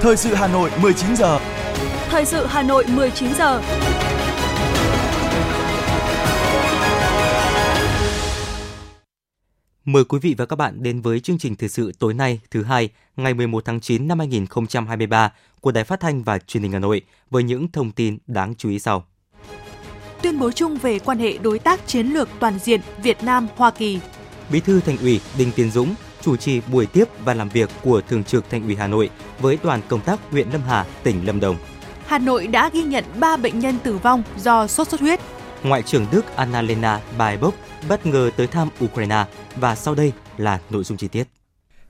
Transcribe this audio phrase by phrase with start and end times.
[0.00, 1.38] Thời sự Hà Nội 19 giờ.
[2.08, 3.62] Thời sự Hà Nội 19 giờ.
[9.84, 12.62] Mời quý vị và các bạn đến với chương trình thời sự tối nay thứ
[12.62, 16.78] hai ngày 11 tháng 9 năm 2023 của Đài Phát thanh và Truyền hình Hà
[16.78, 19.04] Nội với những thông tin đáng chú ý sau.
[20.22, 23.70] Tuyên bố chung về quan hệ đối tác chiến lược toàn diện Việt Nam Hoa
[23.70, 23.98] Kỳ.
[24.52, 28.00] Bí thư Thành ủy Đinh Tiến Dũng chủ trì buổi tiếp và làm việc của
[28.00, 31.40] Thường trực Thành ủy Hà Nội với đoàn công tác huyện Lâm Hà, tỉnh Lâm
[31.40, 31.56] Đồng.
[32.06, 35.20] Hà Nội đã ghi nhận 3 bệnh nhân tử vong do sốt xuất huyết.
[35.62, 37.56] Ngoại trưởng Đức Annalena Baerbock
[37.88, 39.24] bất ngờ tới thăm Ukraine
[39.56, 41.24] và sau đây là nội dung chi tiết.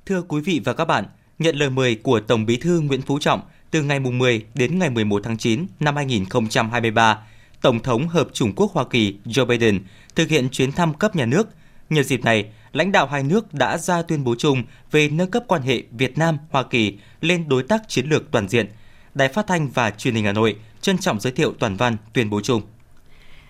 [0.06, 1.04] Thưa quý vị và các bạn,
[1.38, 4.90] nhận lời mời của Tổng Bí thư Nguyễn Phú Trọng từ ngày 10 đến ngày
[4.90, 7.18] 11 tháng 9 năm 2023,
[7.62, 9.80] Tổng thống Hợp Chủng Quốc Hoa Kỳ Joe Biden
[10.14, 11.48] thực hiện chuyến thăm cấp nhà nước.
[11.90, 15.44] Nhân dịp này, lãnh đạo hai nước đã ra tuyên bố chung về nâng cấp
[15.48, 18.66] quan hệ Việt Nam-Hoa Kỳ lên đối tác chiến lược toàn diện.
[19.14, 22.30] Đài Phát thanh và Truyền hình Hà Nội trân trọng giới thiệu toàn văn tuyên
[22.30, 22.62] bố chung.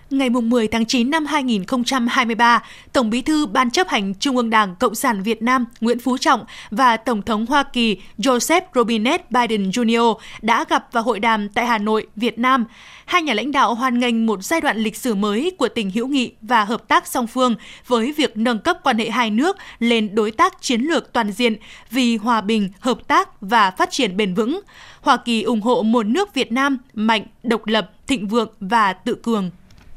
[0.09, 4.75] Ngày 10 tháng 9 năm 2023, Tổng bí thư Ban chấp hành Trung ương Đảng
[4.75, 9.69] Cộng sản Việt Nam Nguyễn Phú Trọng và Tổng thống Hoa Kỳ Joseph Robinette Biden
[9.69, 10.15] Jr.
[10.41, 12.65] đã gặp và hội đàm tại Hà Nội, Việt Nam.
[13.05, 16.07] Hai nhà lãnh đạo hoan nghênh một giai đoạn lịch sử mới của tình hữu
[16.07, 17.55] nghị và hợp tác song phương
[17.87, 21.55] với việc nâng cấp quan hệ hai nước lên đối tác chiến lược toàn diện
[21.91, 24.59] vì hòa bình, hợp tác và phát triển bền vững.
[25.01, 29.15] Hoa Kỳ ủng hộ một nước Việt Nam mạnh, độc lập, thịnh vượng và tự
[29.15, 29.49] cường.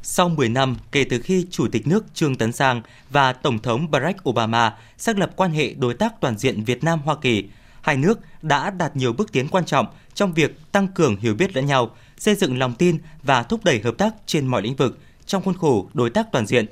[0.05, 3.91] Sau 10 năm kể từ khi Chủ tịch nước Trương Tấn Sang và Tổng thống
[3.91, 7.43] Barack Obama xác lập quan hệ đối tác toàn diện Việt Nam-Hoa Kỳ,
[7.81, 11.55] hai nước đã đạt nhiều bước tiến quan trọng trong việc tăng cường hiểu biết
[11.55, 14.99] lẫn nhau, xây dựng lòng tin và thúc đẩy hợp tác trên mọi lĩnh vực
[15.25, 16.65] trong khuôn khổ đối tác toàn diện.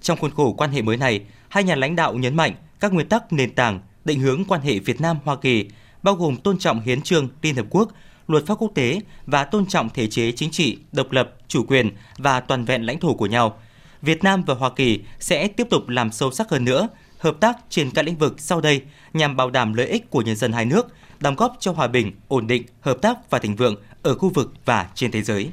[0.00, 3.08] Trong khuôn khổ quan hệ mới này, hai nhà lãnh đạo nhấn mạnh các nguyên
[3.08, 5.68] tắc nền tảng định hướng quan hệ Việt Nam-Hoa Kỳ,
[6.02, 7.92] bao gồm tôn trọng hiến trương Liên Hợp Quốc,
[8.30, 11.90] luật pháp quốc tế và tôn trọng thể chế chính trị, độc lập, chủ quyền
[12.18, 13.58] và toàn vẹn lãnh thổ của nhau.
[14.02, 16.88] Việt Nam và Hoa Kỳ sẽ tiếp tục làm sâu sắc hơn nữa
[17.20, 18.82] hợp tác trên các lĩnh vực sau đây
[19.12, 20.86] nhằm bảo đảm lợi ích của nhân dân hai nước,
[21.20, 24.52] đóng góp cho hòa bình, ổn định, hợp tác và thịnh vượng ở khu vực
[24.64, 25.50] và trên thế giới.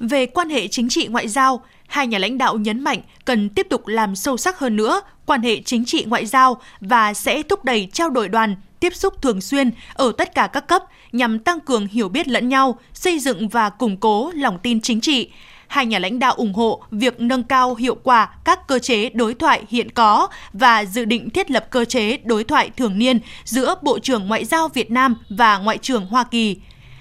[0.00, 3.66] Về quan hệ chính trị ngoại giao, hai nhà lãnh đạo nhấn mạnh cần tiếp
[3.70, 7.64] tục làm sâu sắc hơn nữa quan hệ chính trị ngoại giao và sẽ thúc
[7.64, 10.82] đẩy trao đổi đoàn, tiếp xúc thường xuyên ở tất cả các cấp
[11.12, 15.00] nhằm tăng cường hiểu biết lẫn nhau, xây dựng và củng cố lòng tin chính
[15.00, 15.30] trị.
[15.68, 19.34] Hai nhà lãnh đạo ủng hộ việc nâng cao hiệu quả các cơ chế đối
[19.34, 23.74] thoại hiện có và dự định thiết lập cơ chế đối thoại thường niên giữa
[23.82, 26.56] Bộ trưởng Ngoại giao Việt Nam và Ngoại trưởng Hoa Kỳ.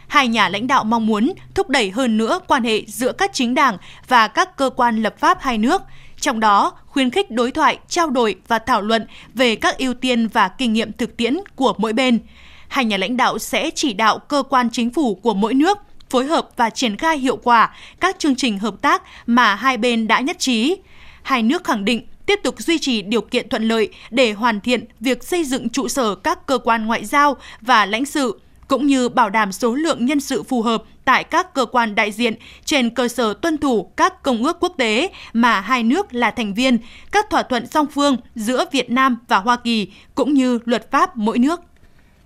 [0.07, 3.56] Hai nhà lãnh đạo mong muốn thúc đẩy hơn nữa quan hệ giữa các chính
[3.56, 5.81] đảng và các cơ quan lập pháp hai nước,
[6.25, 10.28] trong đó khuyến khích đối thoại, trao đổi và thảo luận về các ưu tiên
[10.28, 12.19] và kinh nghiệm thực tiễn của mỗi bên.
[12.68, 15.78] Hai nhà lãnh đạo sẽ chỉ đạo cơ quan chính phủ của mỗi nước
[16.09, 20.08] phối hợp và triển khai hiệu quả các chương trình hợp tác mà hai bên
[20.08, 20.75] đã nhất trí.
[21.24, 24.86] Hai nước khẳng định tiếp tục duy trì điều kiện thuận lợi để hoàn thiện
[25.00, 29.09] việc xây dựng trụ sở các cơ quan ngoại giao và lãnh sự cũng như
[29.09, 32.33] bảo đảm số lượng nhân sự phù hợp tại các cơ quan đại diện
[32.65, 36.53] trên cơ sở tuân thủ các công ước quốc tế mà hai nước là thành
[36.53, 36.77] viên,
[37.11, 41.17] các thỏa thuận song phương giữa Việt Nam và Hoa Kỳ cũng như luật pháp
[41.17, 41.59] mỗi nước.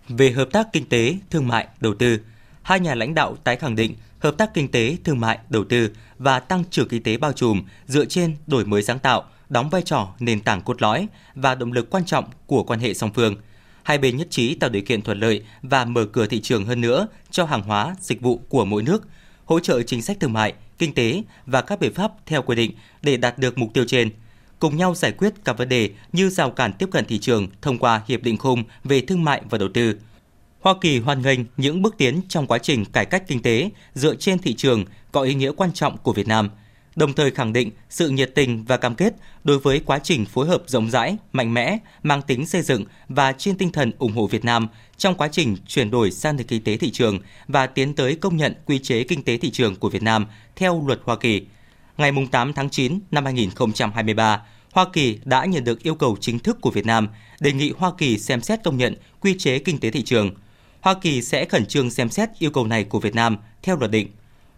[0.10, 2.20] Về hợp tác kinh tế, thương mại, đầu tư,
[2.62, 5.90] hai nhà lãnh đạo tái khẳng định hợp tác kinh tế, thương mại, đầu tư
[6.18, 9.82] và tăng trưởng kinh tế bao trùm dựa trên đổi mới sáng tạo, đóng vai
[9.82, 13.36] trò nền tảng cốt lõi và động lực quan trọng của quan hệ song phương–
[13.90, 16.82] hai bên nhất trí tạo điều kiện thuận lợi và mở cửa thị trường hơn
[16.82, 19.08] nữa cho hàng hóa, dịch vụ của mỗi nước,
[19.46, 22.72] hỗ trợ chính sách thương mại, kinh tế và các biện pháp theo quy định
[23.02, 24.10] để đạt được mục tiêu trên.
[24.60, 27.78] Cùng nhau giải quyết các vấn đề như rào cản tiếp cận thị trường thông
[27.78, 29.96] qua hiệp định khung về thương mại và đầu tư.
[30.62, 34.16] Hoa Kỳ hoan nghênh những bước tiến trong quá trình cải cách kinh tế dựa
[34.16, 36.50] trên thị trường có ý nghĩa quan trọng của Việt Nam–
[37.00, 40.48] đồng thời khẳng định sự nhiệt tình và cam kết đối với quá trình phối
[40.48, 44.28] hợp rộng rãi, mạnh mẽ, mang tính xây dựng và trên tinh thần ủng hộ
[44.28, 44.68] Việt Nam
[44.98, 48.38] trong quá trình chuyển đổi sang nền kinh tế thị trường và tiến tới công
[48.38, 50.26] nhận quy chế kinh tế thị trường của Việt Nam
[50.56, 51.42] theo luật Hoa Kỳ.
[51.98, 54.42] Ngày 8 tháng 9 năm 2023,
[54.72, 57.08] Hoa Kỳ đã nhận được yêu cầu chính thức của Việt Nam
[57.40, 60.32] đề nghị Hoa Kỳ xem xét công nhận quy chế kinh tế thị trường.
[60.82, 63.92] Hoa Kỳ sẽ khẩn trương xem xét yêu cầu này của Việt Nam theo luật
[63.92, 64.08] định.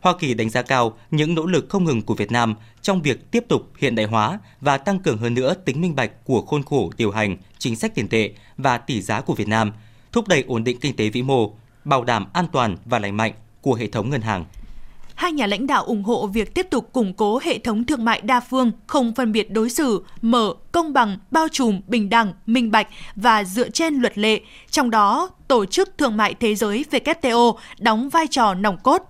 [0.01, 3.31] Hoa Kỳ đánh giá cao những nỗ lực không ngừng của Việt Nam trong việc
[3.31, 6.63] tiếp tục hiện đại hóa và tăng cường hơn nữa tính minh bạch của khuôn
[6.63, 9.71] khổ điều hành, chính sách tiền tệ và tỷ giá của Việt Nam,
[10.11, 11.53] thúc đẩy ổn định kinh tế vĩ mô,
[11.85, 14.45] bảo đảm an toàn và lành mạnh của hệ thống ngân hàng.
[15.15, 18.21] hai nhà lãnh đạo ủng hộ việc tiếp tục củng cố hệ thống thương mại
[18.21, 22.71] đa phương, không phân biệt đối xử, mở, công bằng, bao trùm, bình đẳng, minh
[22.71, 27.55] bạch và dựa trên luật lệ, trong đó Tổ chức Thương mại Thế giới WTO
[27.79, 29.01] đóng vai trò nòng cốt.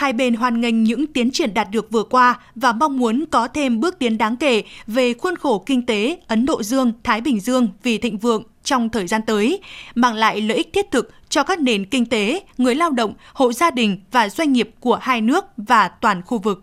[0.00, 3.48] Hai bên hoan nghênh những tiến triển đạt được vừa qua và mong muốn có
[3.48, 7.68] thêm bước tiến đáng kể về khuôn khổ kinh tế Ấn Độ Dương-Thái Bình Dương
[7.82, 9.60] vì thịnh vượng trong thời gian tới,
[9.94, 13.52] mang lại lợi ích thiết thực cho các nền kinh tế, người lao động, hộ
[13.52, 16.60] gia đình và doanh nghiệp của hai nước và toàn khu vực.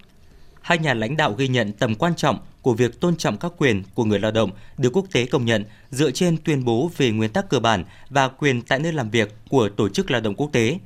[0.62, 3.84] Hai nhà lãnh đạo ghi nhận tầm quan trọng của việc tôn trọng các quyền
[3.94, 7.30] của người lao động được quốc tế công nhận dựa trên tuyên bố về nguyên
[7.30, 10.50] tắc cơ bản và quyền tại nơi làm việc của Tổ chức Lao động Quốc
[10.52, 10.78] tế.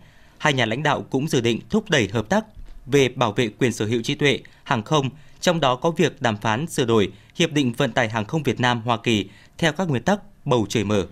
[0.42, 2.46] Hai nhà lãnh đạo cũng dự định thúc đẩy hợp tác
[2.86, 5.10] về bảo vệ quyền sở hữu trí tuệ, hàng không,
[5.42, 8.60] trong đó có việc đàm phán sửa đổi Hiệp định Vận tải Hàng không Việt
[8.60, 9.26] Nam Hoa Kỳ
[9.58, 11.08] theo các nguyên tắc bầu trời mở.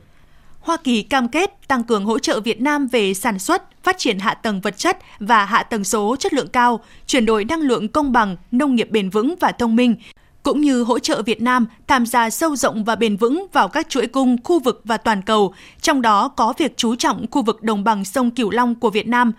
[0.60, 4.20] Hoa Kỳ cam kết tăng cường hỗ trợ Việt Nam về sản xuất, phát triển
[4.20, 7.88] hạ tầng vật chất và hạ tầng số chất lượng cao, chuyển đổi năng lượng
[7.88, 9.96] công bằng, nông nghiệp bền vững và thông minh,
[10.44, 13.90] cũng như hỗ trợ Việt Nam tham gia sâu rộng và bền vững vào các
[13.90, 17.64] chuỗi cung khu vực và toàn cầu, trong đó có việc chú trọng khu vực
[17.64, 19.32] đồng bằng sông Cửu Long của Việt Nam.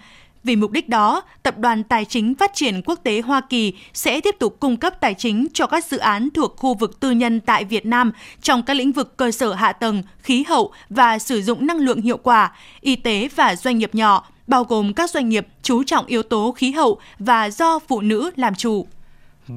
[0.45, 4.21] Vì mục đích đó, Tập đoàn Tài chính Phát triển Quốc tế Hoa Kỳ sẽ
[4.21, 7.41] tiếp tục cung cấp tài chính cho các dự án thuộc khu vực tư nhân
[7.41, 8.13] tại Việt Nam
[8.43, 12.01] trong các lĩnh vực cơ sở hạ tầng, khí hậu và sử dụng năng lượng
[12.01, 16.07] hiệu quả, y tế và doanh nghiệp nhỏ, bao gồm các doanh nghiệp chú trọng
[16.07, 18.87] yếu tố khí hậu và do phụ nữ làm chủ.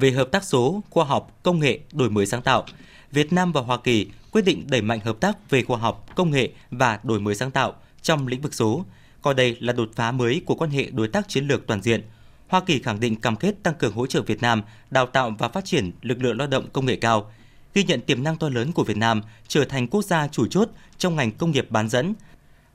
[0.00, 2.64] Về hợp tác số, khoa học, công nghệ, đổi mới sáng tạo,
[3.12, 6.30] Việt Nam và Hoa Kỳ quyết định đẩy mạnh hợp tác về khoa học, công
[6.30, 8.84] nghệ và đổi mới sáng tạo trong lĩnh vực số,
[9.22, 12.02] coi đây là đột phá mới của quan hệ đối tác chiến lược toàn diện.
[12.48, 15.48] Hoa Kỳ khẳng định cam kết tăng cường hỗ trợ Việt Nam đào tạo và
[15.48, 17.32] phát triển lực lượng lao động công nghệ cao,
[17.74, 20.68] ghi nhận tiềm năng to lớn của Việt Nam trở thành quốc gia chủ chốt
[20.98, 22.14] trong ngành công nghiệp bán dẫn.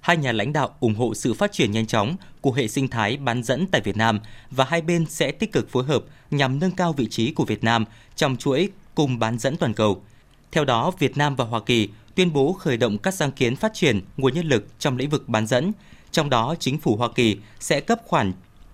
[0.01, 3.17] Hai nhà lãnh đạo ủng hộ sự phát triển nhanh chóng của hệ sinh thái
[3.17, 4.19] bán dẫn tại Việt Nam
[4.51, 7.63] và hai bên sẽ tích cực phối hợp nhằm nâng cao vị trí của Việt
[7.63, 7.85] Nam
[8.15, 10.01] trong chuỗi cung bán dẫn toàn cầu.
[10.51, 13.73] Theo đó, Việt Nam và Hoa Kỳ tuyên bố khởi động các sáng kiến phát
[13.73, 15.71] triển nguồn nhân lực trong lĩnh vực bán dẫn,
[16.11, 18.33] trong đó, chính phủ Hoa Kỳ sẽ cấp khoản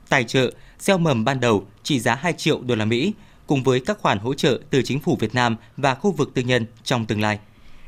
[0.09, 3.13] tài trợ gieo mầm ban đầu trị giá 2 triệu đô la Mỹ
[3.47, 6.41] cùng với các khoản hỗ trợ từ chính phủ Việt Nam và khu vực tư
[6.41, 7.39] nhân trong tương lai.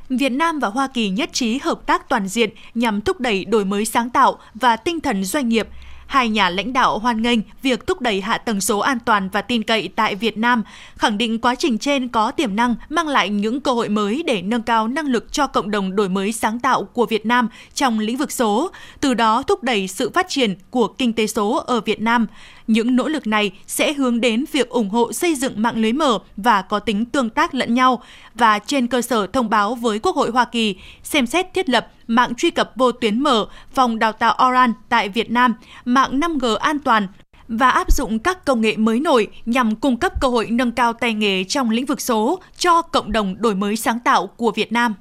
[0.10, 3.66] Việt Nam và Hoa Kỳ nhất trí hợp tác toàn diện nhằm thúc đẩy đổi
[3.66, 5.68] mới sáng tạo và tinh thần doanh nghiệp,
[6.08, 9.42] Hai nhà lãnh đạo hoan nghênh việc thúc đẩy hạ tầng số an toàn và
[9.42, 10.64] tin cậy tại Việt Nam,
[10.96, 14.42] khẳng định quá trình trên có tiềm năng mang lại những cơ hội mới để
[14.42, 18.00] nâng cao năng lực cho cộng đồng đổi mới sáng tạo của Việt Nam trong
[18.00, 21.82] lĩnh vực số, từ đó thúc đẩy sự phát triển của kinh tế số ở
[21.82, 22.28] Việt Nam.
[22.68, 26.20] Những nỗ lực này sẽ hướng đến việc ủng hộ xây dựng mạng lưới mở
[26.38, 28.04] và có tính tương tác lẫn nhau
[28.36, 31.88] và trên cơ sở thông báo với Quốc hội Hoa Kỳ xem xét thiết lập
[32.08, 35.56] mạng truy cập vô tuyến mở, phòng đào tạo Oran tại Việt Nam,
[35.86, 37.08] mạng 5G an toàn
[37.48, 40.94] và áp dụng các công nghệ mới nổi nhằm cung cấp cơ hội nâng cao
[40.94, 44.72] tay nghề trong lĩnh vực số cho cộng đồng đổi mới sáng tạo của Việt
[44.72, 44.94] Nam.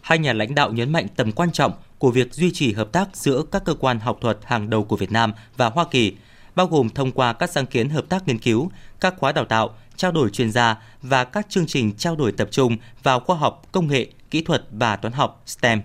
[0.00, 3.08] Hai nhà lãnh đạo nhấn mạnh tầm quan trọng của việc duy trì hợp tác
[3.12, 6.12] giữa các cơ quan học thuật hàng đầu của Việt Nam và Hoa Kỳ,
[6.54, 8.70] bao gồm thông qua các sáng kiến hợp tác nghiên cứu,
[9.00, 12.48] các khóa đào tạo, trao đổi chuyên gia và các chương trình trao đổi tập
[12.50, 15.82] trung vào khoa học, công nghệ, kỹ thuật và toán học STEM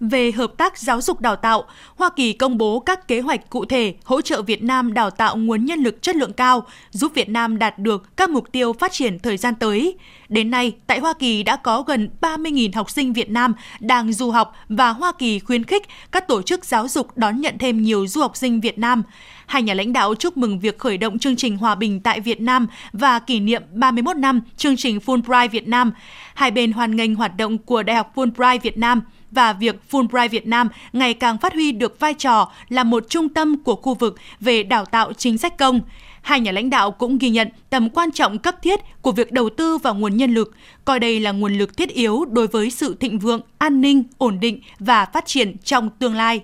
[0.00, 1.64] về hợp tác giáo dục đào tạo,
[1.96, 5.36] Hoa Kỳ công bố các kế hoạch cụ thể hỗ trợ Việt Nam đào tạo
[5.36, 8.92] nguồn nhân lực chất lượng cao, giúp Việt Nam đạt được các mục tiêu phát
[8.92, 9.98] triển thời gian tới.
[10.28, 14.30] Đến nay, tại Hoa Kỳ đã có gần 30.000 học sinh Việt Nam đang du
[14.30, 15.82] học và Hoa Kỳ khuyến khích
[16.12, 19.02] các tổ chức giáo dục đón nhận thêm nhiều du học sinh Việt Nam.
[19.46, 22.40] Hai nhà lãnh đạo chúc mừng việc khởi động chương trình hòa bình tại Việt
[22.40, 25.92] Nam và kỷ niệm 31 năm chương trình Fulbright Việt Nam.
[26.34, 29.00] Hai bên hoan nghênh hoạt động của Đại học Fulbright Việt Nam–
[29.34, 33.28] và việc Fulbright Việt Nam ngày càng phát huy được vai trò là một trung
[33.28, 35.80] tâm của khu vực về đào tạo chính sách công.
[36.22, 39.50] Hai nhà lãnh đạo cũng ghi nhận tầm quan trọng cấp thiết của việc đầu
[39.50, 42.96] tư vào nguồn nhân lực, coi đây là nguồn lực thiết yếu đối với sự
[43.00, 46.40] thịnh vượng, an ninh, ổn định và phát triển trong tương lai.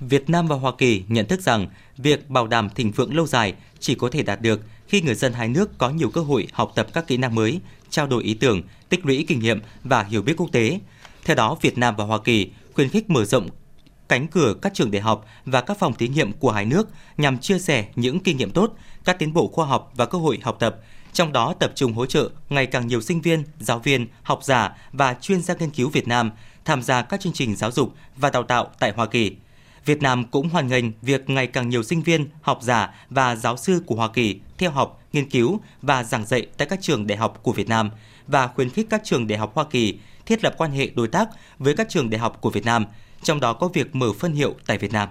[0.00, 3.54] Việt Nam và Hoa Kỳ nhận thức rằng việc bảo đảm thịnh vượng lâu dài
[3.80, 6.72] chỉ có thể đạt được khi người dân hai nước có nhiều cơ hội học
[6.74, 7.60] tập các kỹ năng mới,
[7.90, 10.78] trao đổi ý tưởng, tích lũy kinh nghiệm và hiểu biết quốc tế,
[11.24, 13.48] theo đó, Việt Nam và Hoa Kỳ khuyến khích mở rộng
[14.08, 17.38] cánh cửa các trường đại học và các phòng thí nghiệm của hai nước nhằm
[17.38, 20.56] chia sẻ những kinh nghiệm tốt, các tiến bộ khoa học và cơ hội học
[20.58, 20.76] tập,
[21.12, 24.76] trong đó tập trung hỗ trợ ngày càng nhiều sinh viên, giáo viên, học giả
[24.92, 26.30] và chuyên gia nghiên cứu Việt Nam
[26.64, 29.32] tham gia các chương trình giáo dục và đào tạo tại Hoa Kỳ.
[29.84, 33.56] Việt Nam cũng hoan nghênh việc ngày càng nhiều sinh viên, học giả và giáo
[33.56, 37.18] sư của Hoa Kỳ theo học, nghiên cứu và giảng dạy tại các trường đại
[37.18, 37.90] học của Việt Nam
[38.26, 41.28] và khuyến khích các trường đại học Hoa Kỳ thiết lập quan hệ đối tác
[41.58, 42.86] với các trường đại học của Việt Nam,
[43.22, 45.08] trong đó có việc mở phân hiệu tại Việt Nam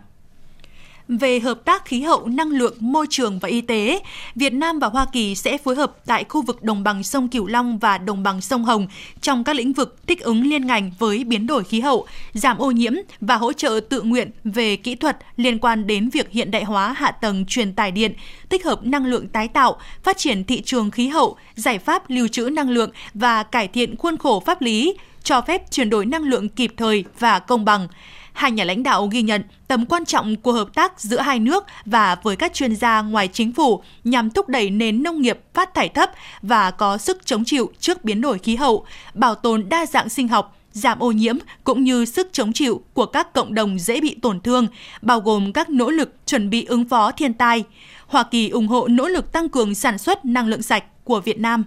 [1.08, 4.00] về hợp tác khí hậu, năng lượng, môi trường và y tế,
[4.36, 7.48] Việt Nam và Hoa Kỳ sẽ phối hợp tại khu vực đồng bằng sông Cửu
[7.48, 8.88] Long và đồng bằng sông Hồng
[9.22, 12.72] trong các lĩnh vực thích ứng liên ngành với biến đổi khí hậu, giảm ô
[12.72, 16.64] nhiễm và hỗ trợ tự nguyện về kỹ thuật liên quan đến việc hiện đại
[16.64, 18.14] hóa hạ tầng truyền tải điện,
[18.50, 22.28] tích hợp năng lượng tái tạo, phát triển thị trường khí hậu, giải pháp lưu
[22.28, 24.94] trữ năng lượng và cải thiện khuôn khổ pháp lý,
[25.24, 27.88] cho phép chuyển đổi năng lượng kịp thời và công bằng
[28.34, 31.66] hai nhà lãnh đạo ghi nhận tầm quan trọng của hợp tác giữa hai nước
[31.86, 35.74] và với các chuyên gia ngoài chính phủ nhằm thúc đẩy nền nông nghiệp phát
[35.74, 36.12] thải thấp
[36.42, 40.28] và có sức chống chịu trước biến đổi khí hậu, bảo tồn đa dạng sinh
[40.28, 44.18] học, giảm ô nhiễm cũng như sức chống chịu của các cộng đồng dễ bị
[44.22, 44.68] tổn thương,
[45.02, 47.64] bao gồm các nỗ lực chuẩn bị ứng phó thiên tai.
[48.08, 51.40] Hoa Kỳ ủng hộ nỗ lực tăng cường sản xuất năng lượng sạch của Việt
[51.40, 51.64] Nam.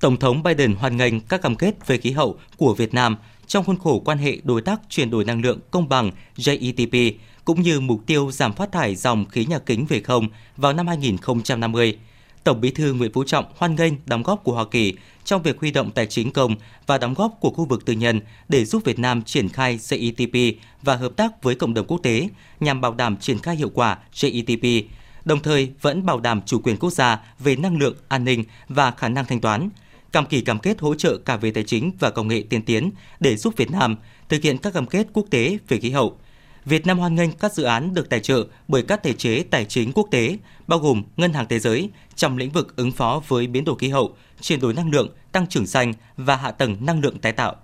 [0.00, 3.16] Tổng thống Biden hoan nghênh các cam kết về khí hậu của Việt Nam
[3.50, 7.12] trong khuôn khổ quan hệ đối tác chuyển đổi năng lượng công bằng JETP,
[7.44, 10.86] cũng như mục tiêu giảm phát thải dòng khí nhà kính về không vào năm
[10.86, 11.98] 2050.
[12.44, 15.60] Tổng Bí thư Nguyễn Phú Trọng hoan nghênh đóng góp của Hoa Kỳ trong việc
[15.60, 18.82] huy động tài chính công và đóng góp của khu vực tư nhân để giúp
[18.84, 22.28] Việt Nam triển khai JETP và hợp tác với cộng đồng quốc tế
[22.60, 24.82] nhằm bảo đảm triển khai hiệu quả JETP,
[25.24, 28.90] đồng thời vẫn bảo đảm chủ quyền quốc gia về năng lượng, an ninh và
[28.90, 29.68] khả năng thanh toán,
[30.12, 32.90] cam kỳ cam kết hỗ trợ cả về tài chính và công nghệ tiên tiến
[33.20, 33.96] để giúp Việt Nam
[34.28, 36.18] thực hiện các cam kết quốc tế về khí hậu.
[36.64, 39.64] Việt Nam hoan nghênh các dự án được tài trợ bởi các thể chế tài
[39.64, 40.36] chính quốc tế,
[40.66, 43.88] bao gồm Ngân hàng Thế giới trong lĩnh vực ứng phó với biến đổi khí
[43.88, 47.56] hậu, chuyển đổi năng lượng, tăng trưởng xanh và hạ tầng năng lượng tái tạo.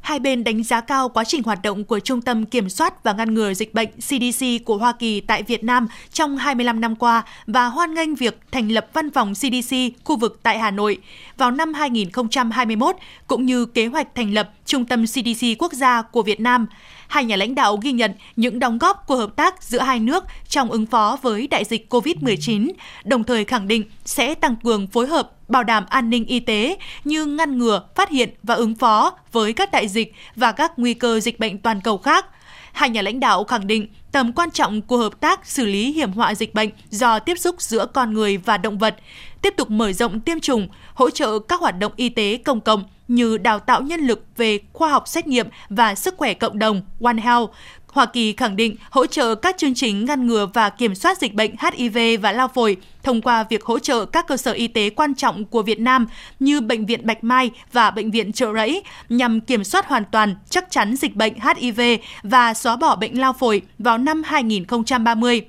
[0.00, 3.12] Hai bên đánh giá cao quá trình hoạt động của Trung tâm Kiểm soát và
[3.12, 7.22] Ngăn ngừa Dịch bệnh CDC của Hoa Kỳ tại Việt Nam trong 25 năm qua
[7.46, 10.98] và hoan nghênh việc thành lập văn phòng CDC khu vực tại Hà Nội
[11.36, 16.22] vào năm 2021, cũng như kế hoạch thành lập Trung tâm CDC quốc gia của
[16.22, 16.66] Việt Nam.
[17.08, 20.24] Hai nhà lãnh đạo ghi nhận những đóng góp của hợp tác giữa hai nước
[20.48, 22.70] trong ứng phó với đại dịch COVID-19,
[23.04, 26.76] đồng thời khẳng định sẽ tăng cường phối hợp bảo đảm an ninh y tế
[27.04, 30.94] như ngăn ngừa, phát hiện và ứng phó với các đại dịch và các nguy
[30.94, 32.26] cơ dịch bệnh toàn cầu khác.
[32.72, 36.12] Hai nhà lãnh đạo khẳng định tầm quan trọng của hợp tác xử lý hiểm
[36.12, 38.96] họa dịch bệnh do tiếp xúc giữa con người và động vật,
[39.42, 42.84] tiếp tục mở rộng tiêm chủng, hỗ trợ các hoạt động y tế công cộng
[43.08, 46.82] như đào tạo nhân lực về khoa học xét nghiệm và sức khỏe cộng đồng
[47.00, 47.50] One Health,
[47.92, 51.34] Hoa Kỳ khẳng định hỗ trợ các chương trình ngăn ngừa và kiểm soát dịch
[51.34, 54.90] bệnh HIV và lao phổi thông qua việc hỗ trợ các cơ sở y tế
[54.90, 56.06] quan trọng của Việt Nam
[56.40, 60.36] như Bệnh viện Bạch Mai và Bệnh viện Trợ Rẫy nhằm kiểm soát hoàn toàn
[60.50, 61.80] chắc chắn dịch bệnh HIV
[62.22, 65.42] và xóa bỏ bệnh lao phổi vào năm 2030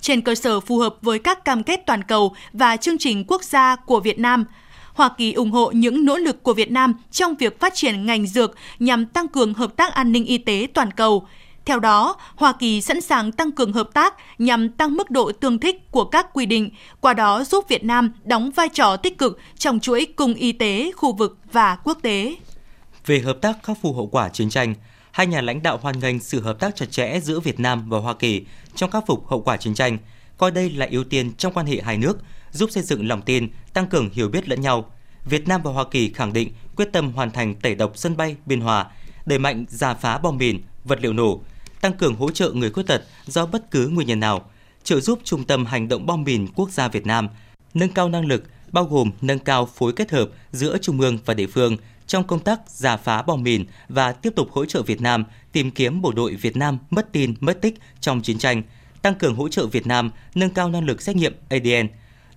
[0.00, 3.44] trên cơ sở phù hợp với các cam kết toàn cầu và chương trình quốc
[3.44, 4.44] gia của Việt Nam–
[5.00, 8.26] Hoa Kỳ ủng hộ những nỗ lực của Việt Nam trong việc phát triển ngành
[8.26, 11.26] dược nhằm tăng cường hợp tác an ninh y tế toàn cầu.
[11.64, 15.58] Theo đó, Hoa Kỳ sẵn sàng tăng cường hợp tác nhằm tăng mức độ tương
[15.58, 19.38] thích của các quy định, qua đó giúp Việt Nam đóng vai trò tích cực
[19.58, 22.34] trong chuỗi cung y tế khu vực và quốc tế.
[23.06, 24.74] Về hợp tác khắc phục hậu quả chiến tranh,
[25.10, 27.98] hai nhà lãnh đạo hoan nghênh sự hợp tác chặt chẽ giữa Việt Nam và
[27.98, 29.98] Hoa Kỳ trong khắc phục hậu quả chiến tranh,
[30.36, 32.18] coi đây là ưu tiên trong quan hệ hai nước–
[32.52, 34.90] giúp xây dựng lòng tin, tăng cường hiểu biết lẫn nhau.
[35.24, 38.36] Việt Nam và Hoa Kỳ khẳng định quyết tâm hoàn thành tẩy độc sân bay
[38.46, 38.86] Biên Hòa,
[39.26, 41.40] đẩy mạnh giả phá bom mìn, vật liệu nổ,
[41.80, 44.50] tăng cường hỗ trợ người khuyết tật do bất cứ nguyên nhân nào,
[44.84, 47.28] trợ giúp Trung tâm Hành động bom mìn quốc gia Việt Nam
[47.74, 51.34] nâng cao năng lực, bao gồm nâng cao phối kết hợp giữa trung ương và
[51.34, 55.00] địa phương trong công tác giả phá bom mìn và tiếp tục hỗ trợ Việt
[55.00, 58.62] Nam tìm kiếm bộ đội Việt Nam mất tin, mất tích trong chiến tranh,
[59.02, 61.88] tăng cường hỗ trợ Việt Nam nâng cao năng lực xét nghiệm ADN,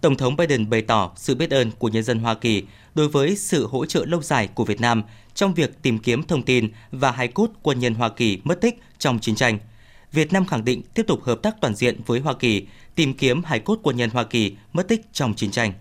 [0.03, 2.63] Tổng thống Biden bày tỏ sự biết ơn của nhân dân Hoa Kỳ
[2.96, 5.03] đối với sự hỗ trợ lâu dài của Việt Nam
[5.36, 8.79] trong việc tìm kiếm thông tin và hài cốt quân nhân Hoa Kỳ mất tích
[8.98, 9.60] trong chiến tranh.
[10.12, 13.43] Việt Nam khẳng định tiếp tục hợp tác toàn diện với Hoa Kỳ, tìm kiếm
[13.43, 15.74] hài cốt quân nhân Hoa Kỳ mất tích trong chiến tranh.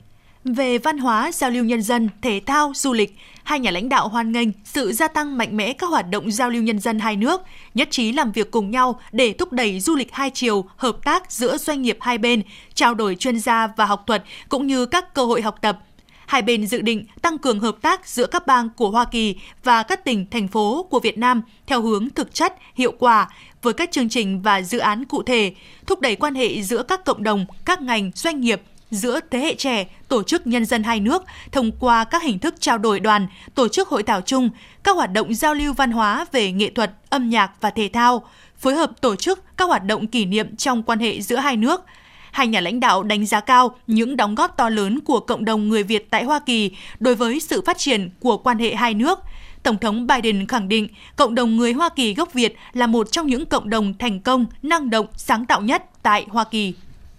[0.45, 4.09] Về văn hóa, giao lưu nhân dân, thể thao, du lịch, hai nhà lãnh đạo
[4.09, 7.17] hoan nghênh sự gia tăng mạnh mẽ các hoạt động giao lưu nhân dân hai
[7.17, 7.41] nước,
[7.75, 11.33] nhất trí làm việc cùng nhau để thúc đẩy du lịch hai chiều, hợp tác
[11.33, 12.43] giữa doanh nghiệp hai bên,
[12.75, 15.79] trao đổi chuyên gia và học thuật cũng như các cơ hội học tập.
[16.27, 19.83] Hai bên dự định tăng cường hợp tác giữa các bang của Hoa Kỳ và
[19.83, 23.29] các tỉnh, thành phố của Việt Nam theo hướng thực chất, hiệu quả,
[23.63, 25.53] với các chương trình và dự án cụ thể,
[25.87, 29.55] thúc đẩy quan hệ giữa các cộng đồng, các ngành, doanh nghiệp, giữa thế hệ
[29.55, 31.23] trẻ, tổ chức nhân dân hai nước
[31.53, 34.51] thông qua các hình thức trao đổi đoàn, tổ chức hội thảo chung,
[34.83, 38.25] các hoạt động giao lưu văn hóa về nghệ thuật, âm nhạc và thể thao,
[38.59, 41.85] phối hợp tổ chức các hoạt động kỷ niệm trong quan hệ giữa hai nước.
[42.33, 45.69] Hai nhà lãnh đạo đánh giá cao những đóng góp to lớn của cộng đồng
[45.69, 46.71] người Việt tại Hoa Kỳ
[47.01, 49.19] đối với sự phát triển của quan hệ hai nước–
[49.63, 53.27] Tổng thống Biden khẳng định cộng đồng người Hoa Kỳ gốc Việt là một trong
[53.27, 56.75] những cộng đồng thành công, năng động, sáng tạo nhất tại Hoa Kỳ.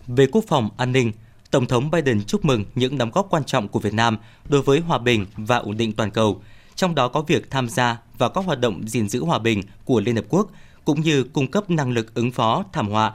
[0.08, 1.12] Về quốc phòng an ninh,
[1.54, 4.18] Tổng thống Biden chúc mừng những đóng góp quan trọng của Việt Nam
[4.50, 6.42] đối với hòa bình và ổn định toàn cầu,
[6.76, 10.00] trong đó có việc tham gia vào các hoạt động gìn giữ hòa bình của
[10.00, 10.52] Liên Hợp Quốc,
[10.86, 13.14] cũng như cung cấp năng lực ứng phó thảm họa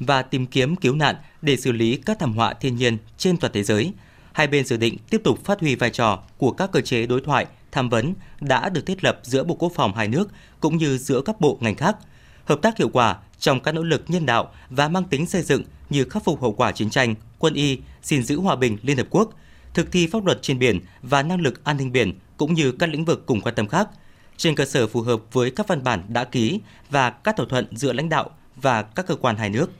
[0.00, 3.52] và tìm kiếm cứu nạn để xử lý các thảm họa thiên nhiên trên toàn
[3.52, 3.92] thế giới.
[4.32, 7.20] Hai bên dự định tiếp tục phát huy vai trò của các cơ chế đối
[7.20, 10.98] thoại, tham vấn đã được thiết lập giữa Bộ Quốc phòng hai nước cũng như
[10.98, 11.96] giữa các bộ ngành khác.
[12.44, 15.62] Hợp tác hiệu quả trong các nỗ lực nhân đạo và mang tính xây dựng
[15.90, 19.06] như khắc phục hậu quả chiến tranh, quân y, gìn giữ hòa bình Liên Hợp
[19.10, 19.30] Quốc,
[19.74, 22.88] thực thi pháp luật trên biển và năng lực an ninh biển cũng như các
[22.88, 23.88] lĩnh vực cùng quan tâm khác,
[24.36, 26.60] trên cơ sở phù hợp với các văn bản đã ký
[26.90, 29.70] và các thỏa thuận giữa lãnh đạo và các cơ quan hai nước.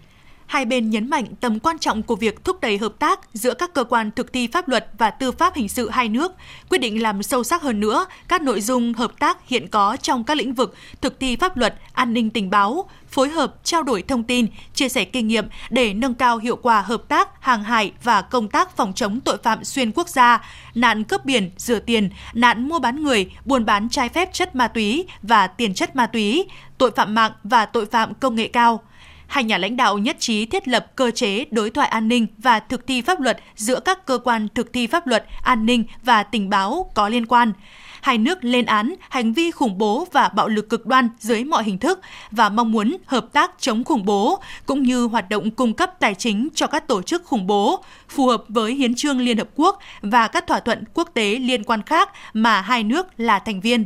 [0.47, 3.75] Hai bên nhấn mạnh tầm quan trọng của việc thúc đẩy hợp tác giữa các
[3.75, 6.33] cơ quan thực thi pháp luật và tư pháp hình sự hai nước,
[6.69, 10.25] quyết định làm sâu sắc hơn nữa các nội dung hợp tác hiện có trong
[10.25, 14.03] các lĩnh vực thực thi pháp luật, an ninh tình báo, phối hợp trao đổi
[14.03, 17.93] thông tin, chia sẻ kinh nghiệm để nâng cao hiệu quả hợp tác hàng hải
[18.03, 22.11] và công tác phòng chống tội phạm xuyên quốc gia, nạn cướp biển, rửa tiền,
[22.35, 26.07] nạn mua bán người, buôn bán trái phép chất ma túy và tiền chất ma
[26.07, 26.45] túy,
[26.79, 28.83] tội phạm mạng và tội phạm công nghệ cao
[29.27, 32.61] hai nhà lãnh đạo nhất trí thiết lập cơ chế đối thoại an ninh và
[32.61, 36.23] thực thi pháp luật giữa các cơ quan thực thi pháp luật, an ninh và
[36.23, 37.53] tình báo có liên quan.
[38.01, 41.65] Hai nước lên án hành vi khủng bố và bạo lực cực đoan dưới mọi
[41.65, 42.01] hình thức
[42.31, 46.15] và mong muốn hợp tác chống khủng bố cũng như hoạt động cung cấp tài
[46.15, 49.79] chính cho các tổ chức khủng bố phù hợp với hiến trương Liên Hợp Quốc
[50.03, 53.85] và các thỏa thuận quốc tế liên quan khác mà hai nước là thành viên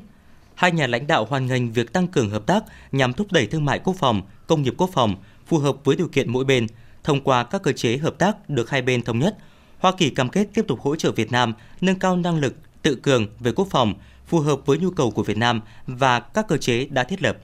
[0.58, 3.64] hai nhà lãnh đạo hoan nghênh việc tăng cường hợp tác nhằm thúc đẩy thương
[3.64, 6.66] mại quốc phòng, công nghiệp quốc phòng phù hợp với điều kiện mỗi bên
[7.04, 9.36] thông qua các cơ chế hợp tác được hai bên thống nhất.
[9.78, 12.94] Hoa Kỳ cam kết tiếp tục hỗ trợ Việt Nam nâng cao năng lực tự
[12.94, 13.94] cường về quốc phòng
[14.26, 17.36] phù hợp với nhu cầu của Việt Nam và các cơ chế đã thiết lập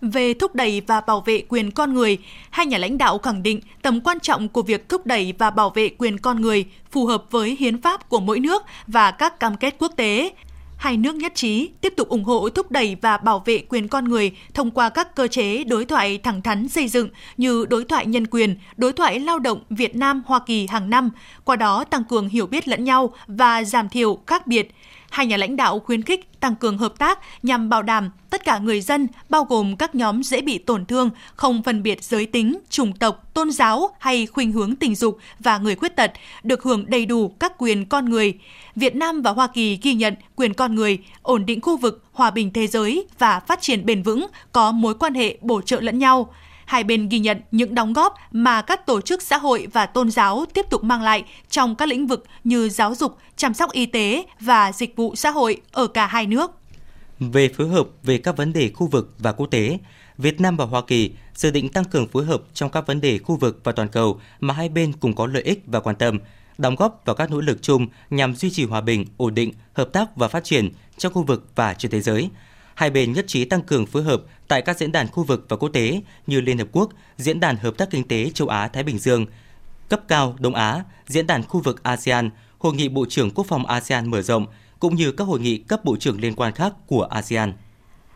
[0.00, 2.18] về thúc đẩy và bảo vệ quyền con người,
[2.50, 5.70] hai nhà lãnh đạo khẳng định tầm quan trọng của việc thúc đẩy và bảo
[5.70, 9.56] vệ quyền con người phù hợp với hiến pháp của mỗi nước và các cam
[9.56, 10.32] kết quốc tế
[10.80, 14.04] hai nước nhất trí tiếp tục ủng hộ thúc đẩy và bảo vệ quyền con
[14.04, 18.06] người thông qua các cơ chế đối thoại thẳng thắn xây dựng như đối thoại
[18.06, 21.10] nhân quyền, đối thoại lao động Việt Nam Hoa Kỳ hàng năm,
[21.44, 24.74] qua đó tăng cường hiểu biết lẫn nhau và giảm thiểu khác biệt.
[25.10, 28.58] Hai nhà lãnh đạo khuyến khích tăng cường hợp tác nhằm bảo đảm tất cả
[28.58, 32.58] người dân, bao gồm các nhóm dễ bị tổn thương, không phân biệt giới tính,
[32.70, 36.84] chủng tộc, tôn giáo hay khuynh hướng tình dục và người khuyết tật, được hưởng
[36.86, 38.38] đầy đủ các quyền con người.
[38.76, 42.30] Việt Nam và Hoa Kỳ ghi nhận quyền con người, ổn định khu vực, hòa
[42.30, 45.98] bình thế giới và phát triển bền vững có mối quan hệ bổ trợ lẫn
[45.98, 46.32] nhau.
[46.70, 50.10] Hai bên ghi nhận những đóng góp mà các tổ chức xã hội và tôn
[50.10, 53.86] giáo tiếp tục mang lại trong các lĩnh vực như giáo dục, chăm sóc y
[53.86, 56.50] tế và dịch vụ xã hội ở cả hai nước.
[57.18, 59.78] Về phối hợp về các vấn đề khu vực và quốc tế,
[60.18, 63.18] Việt Nam và Hoa Kỳ dự định tăng cường phối hợp trong các vấn đề
[63.18, 66.18] khu vực và toàn cầu mà hai bên cùng có lợi ích và quan tâm,
[66.58, 69.88] đóng góp vào các nỗ lực chung nhằm duy trì hòa bình, ổn định, hợp
[69.92, 72.30] tác và phát triển trong khu vực và trên thế giới.
[72.80, 75.56] Hai bên nhất trí tăng cường phối hợp tại các diễn đàn khu vực và
[75.56, 78.98] quốc tế như Liên Hợp Quốc, Diễn đàn Hợp tác Kinh tế Châu Á-Thái Bình
[78.98, 79.26] Dương,
[79.88, 83.66] cấp cao Đông Á, Diễn đàn khu vực ASEAN, Hội nghị Bộ trưởng Quốc phòng
[83.66, 84.46] ASEAN mở rộng,
[84.78, 87.52] cũng như các hội nghị cấp bộ trưởng liên quan khác của ASEAN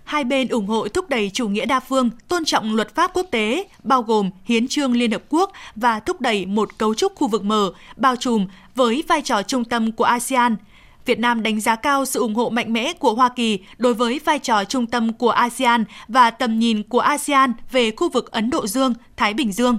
[0.04, 3.26] hai bên ủng hộ thúc đẩy chủ nghĩa đa phương, tôn trọng luật pháp quốc
[3.30, 7.28] tế, bao gồm hiến trương Liên Hợp Quốc và thúc đẩy một cấu trúc khu
[7.28, 10.56] vực mở, bao trùm với vai trò trung tâm của ASEAN.
[11.06, 14.20] Việt Nam đánh giá cao sự ủng hộ mạnh mẽ của Hoa Kỳ đối với
[14.24, 18.50] vai trò trung tâm của ASEAN và tầm nhìn của ASEAN về khu vực Ấn
[18.50, 19.78] Độ Dương, Thái Bình Dương.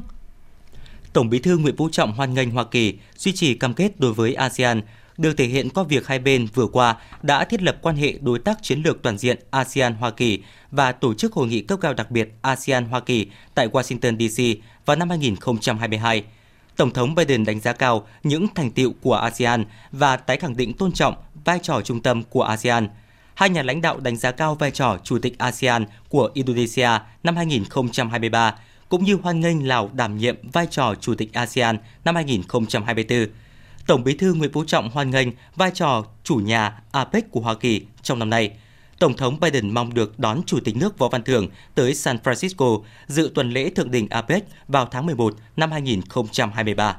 [1.13, 4.13] Tổng Bí thư Nguyễn Phú Trọng hoan nghênh Hoa Kỳ duy trì cam kết đối
[4.13, 4.81] với ASEAN
[5.17, 8.39] được thể hiện qua việc hai bên vừa qua đã thiết lập quan hệ đối
[8.39, 10.39] tác chiến lược toàn diện ASEAN-Hoa Kỳ
[10.71, 14.97] và tổ chức hội nghị cấp cao đặc biệt ASEAN-Hoa Kỳ tại Washington DC vào
[14.97, 16.23] năm 2022.
[16.75, 20.73] Tổng thống Biden đánh giá cao những thành tiệu của ASEAN và tái khẳng định
[20.73, 22.88] tôn trọng vai trò trung tâm của ASEAN.
[23.33, 26.89] Hai nhà lãnh đạo đánh giá cao vai trò Chủ tịch ASEAN của Indonesia
[27.23, 28.55] năm 2023,
[28.89, 33.27] cũng như hoan nghênh Lào đảm nhiệm vai trò Chủ tịch ASEAN năm 2024
[33.88, 37.55] Tổng Bí thư Nguyễn Phú Trọng hoan nghênh vai trò chủ nhà APEC của Hoa
[37.55, 38.51] Kỳ trong năm nay.
[38.99, 42.81] Tổng thống Biden mong được đón Chủ tịch nước Võ Văn Thưởng tới San Francisco
[43.08, 46.97] dự tuần lễ thượng đỉnh APEC vào tháng 11 năm 2023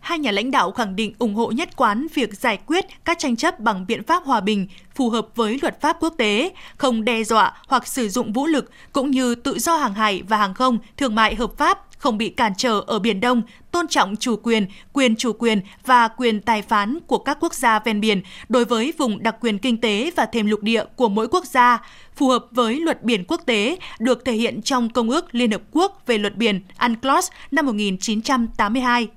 [0.00, 3.36] hai nhà lãnh đạo khẳng định ủng hộ nhất quán việc giải quyết các tranh
[3.36, 7.24] chấp bằng biện pháp hòa bình phù hợp với luật pháp quốc tế, không đe
[7.24, 10.78] dọa hoặc sử dụng vũ lực, cũng như tự do hàng hải và hàng không,
[10.96, 14.66] thương mại hợp pháp, không bị cản trở ở Biển Đông, tôn trọng chủ quyền,
[14.92, 18.92] quyền chủ quyền và quyền tài phán của các quốc gia ven biển đối với
[18.98, 21.78] vùng đặc quyền kinh tế và thềm lục địa của mỗi quốc gia,
[22.16, 25.62] phù hợp với luật biển quốc tế được thể hiện trong Công ước Liên Hợp
[25.72, 29.08] Quốc về luật biển UNCLOS năm 1982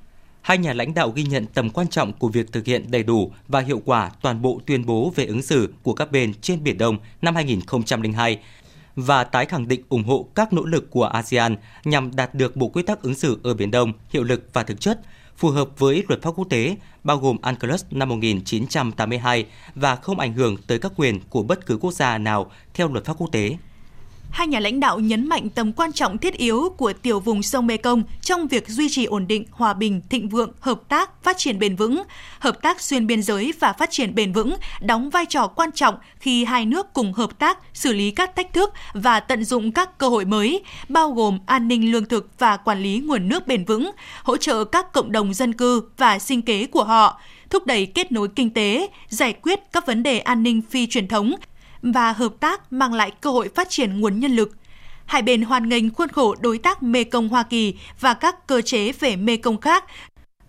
[0.41, 3.32] hai nhà lãnh đạo ghi nhận tầm quan trọng của việc thực hiện đầy đủ
[3.47, 6.77] và hiệu quả toàn bộ tuyên bố về ứng xử của các bên trên Biển
[6.77, 8.39] Đông năm 2002
[8.95, 12.67] và tái khẳng định ủng hộ các nỗ lực của ASEAN nhằm đạt được bộ
[12.67, 14.99] quy tắc ứng xử ở Biển Đông hiệu lực và thực chất,
[15.38, 20.34] phù hợp với luật pháp quốc tế, bao gồm UNCLOS năm 1982 và không ảnh
[20.34, 23.58] hưởng tới các quyền của bất cứ quốc gia nào theo luật pháp quốc tế
[24.32, 27.67] hai nhà lãnh đạo nhấn mạnh tầm quan trọng thiết yếu của tiểu vùng sông
[27.67, 31.60] Mekong trong việc duy trì ổn định, hòa bình, thịnh vượng, hợp tác, phát triển
[31.60, 32.04] bền vững.
[32.39, 35.96] Hợp tác xuyên biên giới và phát triển bền vững đóng vai trò quan trọng
[36.20, 39.98] khi hai nước cùng hợp tác xử lý các thách thức và tận dụng các
[39.98, 43.65] cơ hội mới, bao gồm an ninh lương thực và quản lý nguồn nước bền
[43.65, 43.91] vững,
[44.24, 47.20] hỗ trợ các cộng đồng dân cư và sinh kế của họ
[47.52, 51.08] thúc đẩy kết nối kinh tế, giải quyết các vấn đề an ninh phi truyền
[51.08, 51.36] thống
[51.82, 54.52] và hợp tác mang lại cơ hội phát triển nguồn nhân lực.
[55.06, 58.91] Hai bên hoan nghênh khuôn khổ đối tác Mekong Hoa Kỳ và các cơ chế
[58.91, 59.84] về Mekong khác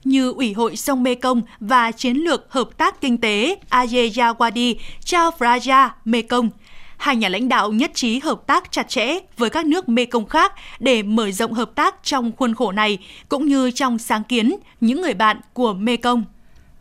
[0.05, 5.95] như Ủy hội sông Mekong và Chiến lược Hợp tác Kinh tế Ayeyawadi Chao Phraya
[6.05, 6.51] Mekong.
[6.97, 10.53] Hai nhà lãnh đạo nhất trí hợp tác chặt chẽ với các nước Mekong khác
[10.79, 15.01] để mở rộng hợp tác trong khuôn khổ này, cũng như trong sáng kiến những
[15.01, 16.25] người bạn của Mekong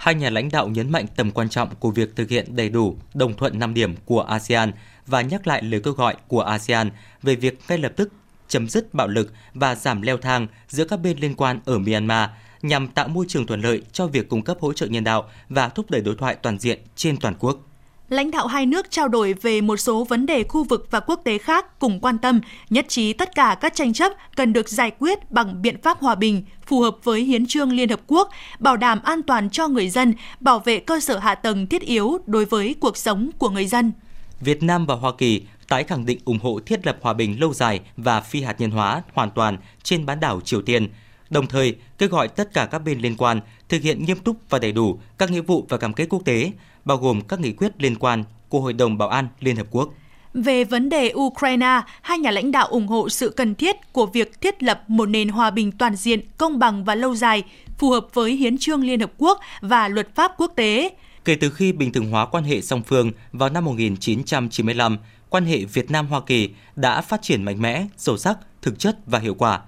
[0.02, 2.98] hai nhà lãnh đạo nhấn mạnh tầm quan trọng của việc thực hiện đầy đủ
[3.14, 4.72] đồng thuận 5 điểm của ASEAN
[5.08, 6.90] và nhắc lại lời kêu gọi của ASEAN
[7.24, 8.14] về việc ngay lập tức
[8.48, 12.30] chấm dứt bạo lực và giảm leo thang giữa các bên liên quan ở Myanmar
[12.62, 15.70] nhằm tạo môi trường thuận lợi cho việc cung cấp hỗ trợ nhân đạo và
[15.70, 17.71] thúc đẩy đối thoại toàn diện trên toàn quốc
[18.12, 21.22] lãnh đạo hai nước trao đổi về một số vấn đề khu vực và quốc
[21.24, 24.92] tế khác cùng quan tâm, nhất trí tất cả các tranh chấp cần được giải
[25.00, 28.78] quyết bằng biện pháp hòa bình, phù hợp với hiến trương Liên Hợp Quốc, bảo
[28.78, 32.46] đảm an toàn cho người dân, bảo vệ cơ sở hạ tầng thiết yếu đối
[32.46, 33.92] với cuộc sống của người dân.
[34.40, 37.54] Việt Nam và Hoa Kỳ tái khẳng định ủng hộ thiết lập hòa bình lâu
[37.54, 40.90] dài và phi hạt nhân hóa hoàn toàn trên bán đảo Triều Tiên,
[41.30, 44.60] đồng thời kêu gọi tất cả các bên liên quan thực hiện nghiêm túc và
[44.60, 46.52] đầy đủ các nghĩa vụ và cam kết quốc tế,
[46.86, 49.94] bao gồm các nghị quyết liên quan của Hội đồng Bảo an Liên Hợp Quốc.
[50.34, 54.42] Về vấn đề Ukraine, hai nhà lãnh đạo ủng hộ sự cần thiết của việc
[54.42, 57.44] thiết lập một nền hòa bình toàn diện, công bằng và lâu dài,
[57.78, 60.90] phù hợp với Hiến trương Liên Hợp Quốc và luật pháp quốc tế.
[61.26, 64.98] Kể từ khi bình thường hóa quan hệ song phương vào năm 1995,
[65.30, 69.20] quan hệ Việt Nam-Hoa Kỳ đã phát triển mạnh mẽ, sâu sắc, thực chất và
[69.20, 69.62] hiệu quả.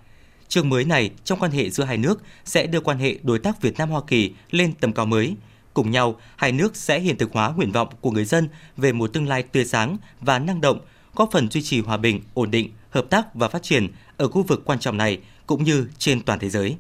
[0.48, 3.62] Chương mới này trong quan hệ giữa hai nước sẽ đưa quan hệ đối tác
[3.62, 5.36] Việt Nam-Hoa Kỳ lên tầm cao mới–
[5.74, 9.14] Cùng nhau, hai nước sẽ hiện thực hóa nguyện vọng của người dân về một
[9.14, 10.80] tương lai tươi sáng và năng động,
[11.16, 14.44] góp phần duy trì hòa bình, ổn định, hợp tác và phát triển ở khu
[14.44, 16.78] vực quan trọng này cũng như trên toàn thế giới.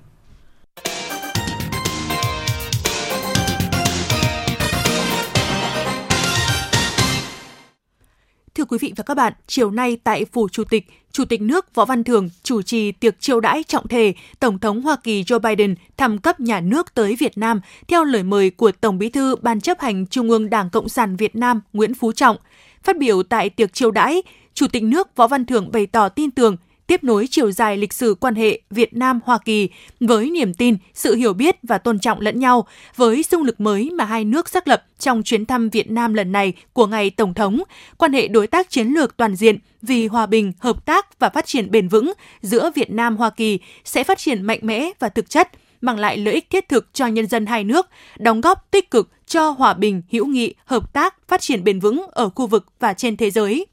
[8.55, 11.75] Thưa quý vị và các bạn, chiều nay tại Phủ Chủ tịch, Chủ tịch nước
[11.75, 15.39] Võ Văn Thưởng chủ trì tiệc chiêu đãi trọng thể Tổng thống Hoa Kỳ Joe
[15.39, 19.35] Biden thăm cấp nhà nước tới Việt Nam theo lời mời của Tổng bí thư
[19.35, 22.37] Ban chấp hành Trung ương Đảng Cộng sản Việt Nam Nguyễn Phú Trọng.
[22.83, 24.21] Phát biểu tại tiệc chiêu đãi,
[24.53, 27.93] Chủ tịch nước Võ Văn Thưởng bày tỏ tin tưởng tiếp nối chiều dài lịch
[27.93, 29.69] sử quan hệ Việt Nam Hoa Kỳ
[29.99, 33.89] với niềm tin, sự hiểu biết và tôn trọng lẫn nhau, với xung lực mới
[33.91, 37.33] mà hai nước xác lập trong chuyến thăm Việt Nam lần này của ngài tổng
[37.33, 37.63] thống,
[37.97, 41.45] quan hệ đối tác chiến lược toàn diện vì hòa bình, hợp tác và phát
[41.45, 45.29] triển bền vững giữa Việt Nam Hoa Kỳ sẽ phát triển mạnh mẽ và thực
[45.29, 45.49] chất
[45.81, 49.09] mang lại lợi ích thiết thực cho nhân dân hai nước, đóng góp tích cực
[49.27, 52.93] cho hòa bình, hữu nghị, hợp tác, phát triển bền vững ở khu vực và
[52.93, 53.65] trên thế giới.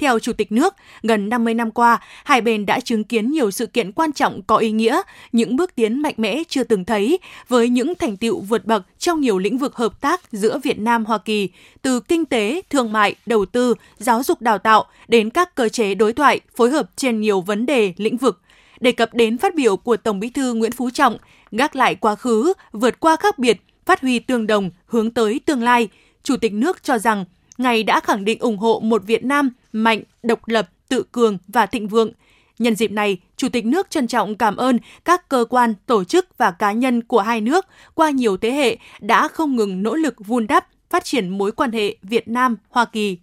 [0.00, 3.66] Theo Chủ tịch nước, gần 50 năm qua, hai bên đã chứng kiến nhiều sự
[3.66, 5.00] kiện quan trọng có ý nghĩa,
[5.32, 9.20] những bước tiến mạnh mẽ chưa từng thấy, với những thành tiệu vượt bậc trong
[9.20, 11.48] nhiều lĩnh vực hợp tác giữa Việt Nam Hoa Kỳ,
[11.82, 15.94] từ kinh tế, thương mại, đầu tư, giáo dục đào tạo đến các cơ chế
[15.94, 18.40] đối thoại, phối hợp trên nhiều vấn đề, lĩnh vực.
[18.80, 21.16] Đề cập đến phát biểu của Tổng Bí thư Nguyễn Phú Trọng,
[21.52, 25.62] gác lại quá khứ, vượt qua khác biệt, phát huy tương đồng, hướng tới tương
[25.62, 25.88] lai,
[26.22, 27.24] Chủ tịch nước cho rằng
[27.58, 31.66] ngày đã khẳng định ủng hộ một Việt Nam mạnh, độc lập, tự cường và
[31.66, 32.12] thịnh vượng.
[32.58, 36.38] Nhân dịp này, Chủ tịch nước trân trọng cảm ơn các cơ quan, tổ chức
[36.38, 40.14] và cá nhân của hai nước qua nhiều thế hệ đã không ngừng nỗ lực
[40.18, 43.18] vun đắp, phát triển mối quan hệ Việt Nam-Hoa Kỳ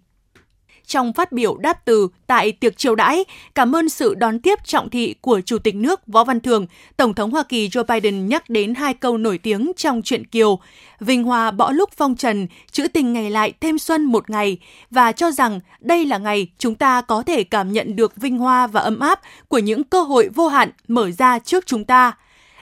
[0.88, 3.24] trong phát biểu đáp từ tại tiệc chiêu đãi,
[3.54, 7.14] cảm ơn sự đón tiếp trọng thị của Chủ tịch nước Võ Văn Thường, Tổng
[7.14, 10.58] thống Hoa Kỳ Joe Biden nhắc đến hai câu nổi tiếng trong truyện Kiều,
[11.00, 14.58] Vinh Hoa bỏ lúc phong trần, chữ tình ngày lại thêm xuân một ngày,
[14.90, 18.66] và cho rằng đây là ngày chúng ta có thể cảm nhận được vinh hoa
[18.66, 22.12] và ấm áp của những cơ hội vô hạn mở ra trước chúng ta.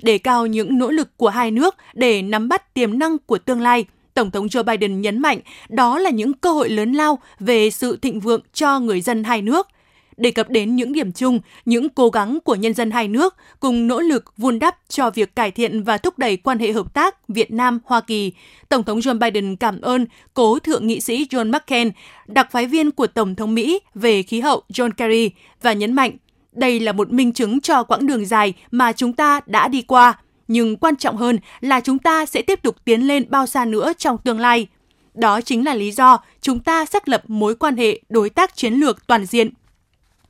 [0.03, 3.61] Đề cao những nỗ lực của hai nước để nắm bắt tiềm năng của tương
[3.61, 3.85] lai–
[4.17, 7.97] Tổng thống Joe Biden nhấn mạnh đó là những cơ hội lớn lao về sự
[7.97, 9.69] thịnh vượng cho người dân hai nước.
[10.17, 13.87] Đề cập đến những điểm chung, những cố gắng của nhân dân hai nước cùng
[13.87, 17.29] nỗ lực vun đắp cho việc cải thiện và thúc đẩy quan hệ hợp tác
[17.29, 18.33] Việt Nam-Hoa Kỳ,
[18.69, 21.91] Tổng thống Joe Biden cảm ơn cố thượng nghị sĩ John McCain,
[22.27, 25.31] đặc phái viên của Tổng thống Mỹ về khí hậu John Kerry
[25.63, 26.17] và nhấn mạnh
[26.53, 30.19] đây là một minh chứng cho quãng đường dài mà chúng ta đã đi qua–
[30.49, 33.93] nhưng quan trọng hơn là chúng ta sẽ tiếp tục tiến lên bao xa nữa
[33.99, 34.67] trong tương lai.
[35.15, 38.75] Đó chính là lý do chúng ta xác lập mối quan hệ đối tác chiến
[38.75, 39.51] lược toàn diện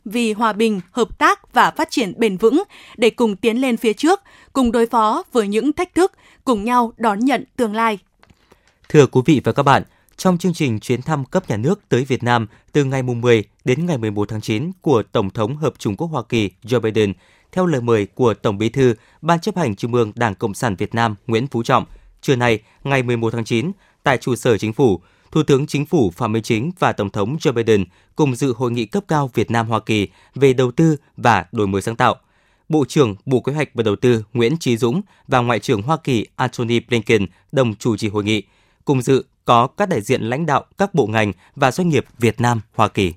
[0.05, 2.63] vì hòa bình, hợp tác và phát triển bền vững
[2.97, 4.21] để cùng tiến lên phía trước,
[4.53, 6.13] cùng đối phó với những thách thức,
[6.45, 7.99] cùng nhau đón nhận tương lai.
[8.89, 9.83] Thưa quý vị và các bạn,
[10.17, 13.87] trong chương trình chuyến thăm cấp nhà nước tới Việt Nam từ ngày 10 đến
[13.87, 17.13] ngày 11 tháng 9 của Tổng thống Hợp Trung Quốc Hoa Kỳ Joe Biden,
[17.53, 20.77] theo lời mời của Tổng Bí thư, Ban chấp hành Trung ương Đảng Cộng sản
[20.77, 21.85] Việt Nam Nguyễn Phú Trọng,
[22.21, 25.01] trưa nay, ngày 11 tháng 9, tại trụ sở chính phủ,
[25.33, 27.85] Thủ tướng Chính phủ Phạm Minh Chính và Tổng thống Joe Biden
[28.17, 31.67] cùng dự hội nghị cấp cao Việt Nam Hoa Kỳ về đầu tư và đổi
[31.67, 32.17] mới sáng tạo.
[32.69, 35.97] Bộ trưởng Bộ Kế hoạch và Đầu tư Nguyễn Chí Dũng và Ngoại trưởng Hoa
[35.97, 38.43] Kỳ Antony Blinken đồng chủ trì hội nghị.
[38.85, 42.41] Cùng dự có các đại diện lãnh đạo các bộ ngành và doanh nghiệp Việt
[42.41, 43.13] Nam Hoa Kỳ.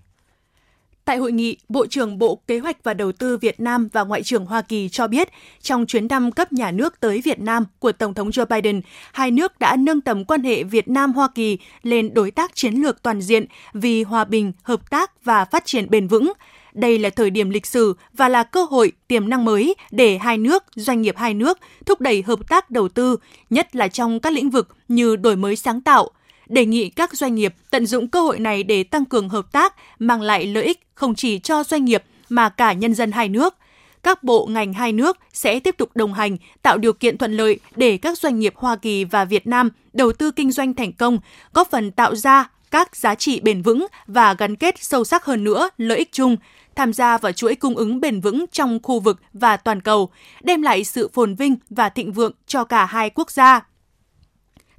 [1.10, 4.24] Tại hội nghị, Bộ trưởng Bộ Kế hoạch và Đầu tư Việt Nam và Ngoại
[4.24, 5.30] trưởng Hoa Kỳ cho biết,
[5.62, 8.82] trong chuyến thăm cấp nhà nước tới Việt Nam của Tổng thống Joe Biden,
[9.14, 13.04] hai nước đã nâng tầm quan hệ Việt Nam-Hoa Kỳ lên đối tác chiến lược
[13.04, 16.34] toàn diện vì hòa bình, hợp tác và phát triển bền vững.
[16.74, 20.38] Đây là thời điểm lịch sử và là cơ hội tiềm năng mới để hai
[20.38, 23.18] nước, doanh nghiệp hai nước thúc đẩy hợp tác đầu tư,
[23.50, 26.10] nhất là trong các lĩnh vực như đổi mới sáng tạo,
[26.50, 29.76] đề nghị các doanh nghiệp tận dụng cơ hội này để tăng cường hợp tác,
[30.00, 33.56] mang lại lợi ích không chỉ cho doanh nghiệp mà cả nhân dân hai nước.
[34.04, 37.60] Các bộ ngành hai nước sẽ tiếp tục đồng hành, tạo điều kiện thuận lợi
[37.76, 41.20] để các doanh nghiệp Hoa Kỳ và Việt Nam đầu tư kinh doanh thành công,
[41.54, 45.44] góp phần tạo ra các giá trị bền vững và gắn kết sâu sắc hơn
[45.44, 46.38] nữa lợi ích chung,
[46.76, 50.10] tham gia vào chuỗi cung ứng bền vững trong khu vực và toàn cầu,
[50.42, 53.69] đem lại sự phồn vinh và thịnh vượng cho cả hai quốc gia.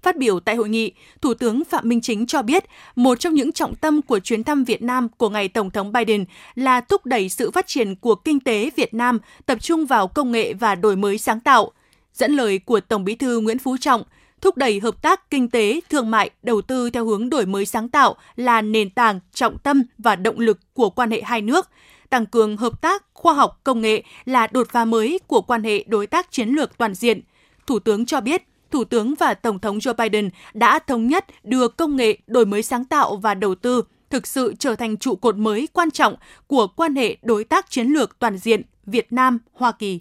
[0.03, 2.65] Phát biểu tại hội nghị, Thủ tướng Phạm Minh Chính cho biết,
[2.97, 6.25] một trong những trọng tâm của chuyến thăm Việt Nam của ngài Tổng thống Biden
[6.55, 10.33] là thúc đẩy sự phát triển của kinh tế Việt Nam, tập trung vào công
[10.33, 11.73] nghệ và đổi mới sáng tạo.
[12.15, 14.03] Dẫn lời của Tổng Bí thư Nguyễn Phú Trọng,
[14.41, 17.89] thúc đẩy hợp tác kinh tế, thương mại, đầu tư theo hướng đổi mới sáng
[17.89, 21.69] tạo là nền tảng, trọng tâm và động lực của quan hệ hai nước.
[22.11, 25.85] Tăng cường hợp tác khoa học công nghệ là đột phá mới của quan hệ
[25.87, 27.21] đối tác chiến lược toàn diện.
[27.67, 31.69] Thủ tướng cho biết, Thủ tướng và Tổng thống Joe Biden đã thống nhất đưa
[31.69, 35.37] công nghệ, đổi mới sáng tạo và đầu tư thực sự trở thành trụ cột
[35.37, 36.15] mới quan trọng
[36.47, 40.01] của quan hệ đối tác chiến lược toàn diện Việt Nam-Hoa Kỳ.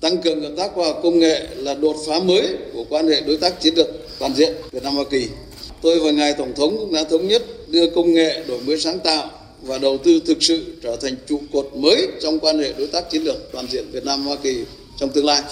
[0.00, 3.20] Tăng cường hợp tác khoa học công nghệ là đột phá mới của quan hệ
[3.20, 3.86] đối tác chiến lược
[4.18, 5.28] toàn diện Việt Nam Hoa Kỳ.
[5.82, 8.98] Tôi và ngài tổng thống cũng đã thống nhất đưa công nghệ đổi mới sáng
[8.98, 9.30] tạo
[9.62, 13.10] và đầu tư thực sự trở thành trụ cột mới trong quan hệ đối tác
[13.10, 14.64] chiến lược toàn diện Việt Nam Hoa Kỳ
[14.96, 15.42] trong tương lai.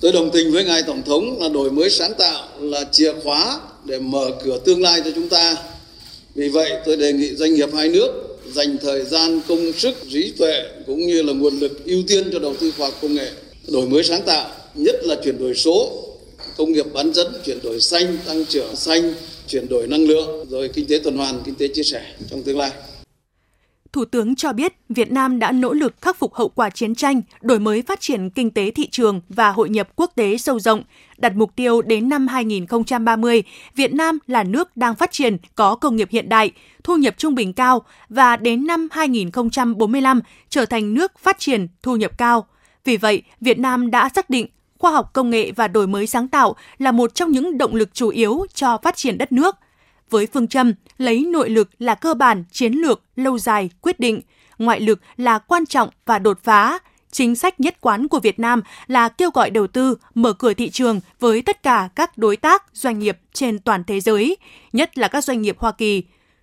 [0.00, 3.60] Tôi đồng tình với ngài tổng thống là đổi mới sáng tạo là chìa khóa
[3.84, 5.56] để mở cửa tương lai cho chúng ta.
[6.34, 8.10] Vì vậy, tôi đề nghị doanh nghiệp hai nước
[8.52, 12.38] dành thời gian, công sức, trí tuệ cũng như là nguồn lực ưu tiên cho
[12.38, 13.30] đầu tư khoa học công nghệ,
[13.68, 16.04] đổi mới sáng tạo, nhất là chuyển đổi số,
[16.56, 19.14] công nghiệp bán dẫn, chuyển đổi xanh, tăng trưởng xanh,
[19.48, 22.58] chuyển đổi năng lượng, rồi kinh tế tuần hoàn, kinh tế chia sẻ trong tương
[22.58, 22.70] lai.
[23.96, 27.22] Thủ tướng cho biết Việt Nam đã nỗ lực khắc phục hậu quả chiến tranh,
[27.40, 30.82] đổi mới phát triển kinh tế thị trường và hội nhập quốc tế sâu rộng,
[31.18, 33.42] đặt mục tiêu đến năm 2030,
[33.74, 36.50] Việt Nam là nước đang phát triển, có công nghiệp hiện đại,
[36.84, 41.96] thu nhập trung bình cao và đến năm 2045 trở thành nước phát triển, thu
[41.96, 42.46] nhập cao.
[42.84, 44.46] Vì vậy, Việt Nam đã xác định
[44.78, 47.94] khoa học công nghệ và đổi mới sáng tạo là một trong những động lực
[47.94, 49.56] chủ yếu cho phát triển đất nước–
[50.10, 54.20] với phương châm lấy nội lực là cơ bản, chiến lược, lâu dài, quyết định,
[54.58, 56.78] ngoại lực là quan trọng và đột phá.
[57.10, 60.70] Chính sách nhất quán của Việt Nam là kêu gọi đầu tư, mở cửa thị
[60.70, 64.36] trường với tất cả các đối tác, doanh nghiệp trên toàn thế giới,
[64.72, 66.02] nhất là các doanh nghiệp Hoa Kỳ.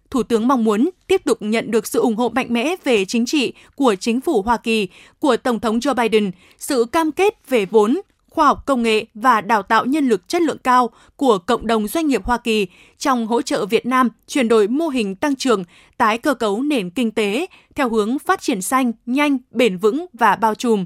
[0.10, 3.26] Thủ tướng mong muốn tiếp tục nhận được sự ủng hộ mạnh mẽ về chính
[3.26, 4.88] trị của chính phủ Hoa Kỳ,
[5.20, 8.02] của Tổng thống Joe Biden, sự cam kết về vốn,
[8.34, 11.88] khoa học công nghệ và đào tạo nhân lực chất lượng cao của cộng đồng
[11.88, 12.68] doanh nghiệp Hoa Kỳ
[12.98, 15.64] trong hỗ trợ Việt Nam chuyển đổi mô hình tăng trưởng,
[15.98, 20.36] tái cơ cấu nền kinh tế theo hướng phát triển xanh, nhanh, bền vững và
[20.36, 20.86] bao trùm.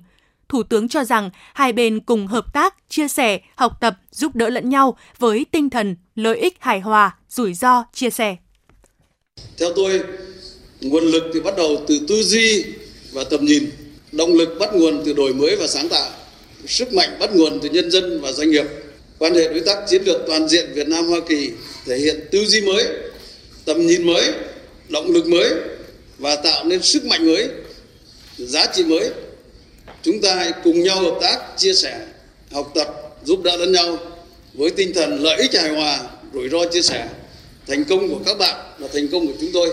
[0.50, 4.50] Thủ tướng cho rằng hai bên cùng hợp tác, chia sẻ, học tập, giúp đỡ
[4.50, 8.36] lẫn nhau với tinh thần lợi ích hài hòa, rủi ro chia sẻ.
[9.60, 10.04] Theo tôi,
[10.82, 12.66] nguồn lực thì bắt đầu từ tư duy
[13.14, 13.70] và tầm nhìn,
[14.12, 16.10] động lực bắt nguồn từ đổi mới và sáng tạo
[16.68, 18.66] sức mạnh bắt nguồn từ nhân dân và doanh nghiệp.
[19.20, 21.52] Quan hệ đối tác chiến lược toàn diện Việt Nam Hoa Kỳ
[21.86, 22.86] thể hiện tư duy mới,
[23.66, 24.32] tầm nhìn mới,
[24.90, 25.54] động lực mới
[26.18, 27.48] và tạo nên sức mạnh mới,
[28.38, 29.10] giá trị mới.
[30.04, 32.00] Chúng ta hãy cùng nhau hợp tác, chia sẻ,
[32.52, 32.88] học tập,
[33.24, 33.98] giúp đỡ lẫn nhau
[34.54, 36.00] với tinh thần lợi ích hài hòa,
[36.34, 37.08] rủi ro chia sẻ.
[37.68, 39.70] Thành công của các bạn là thành công của chúng tôi.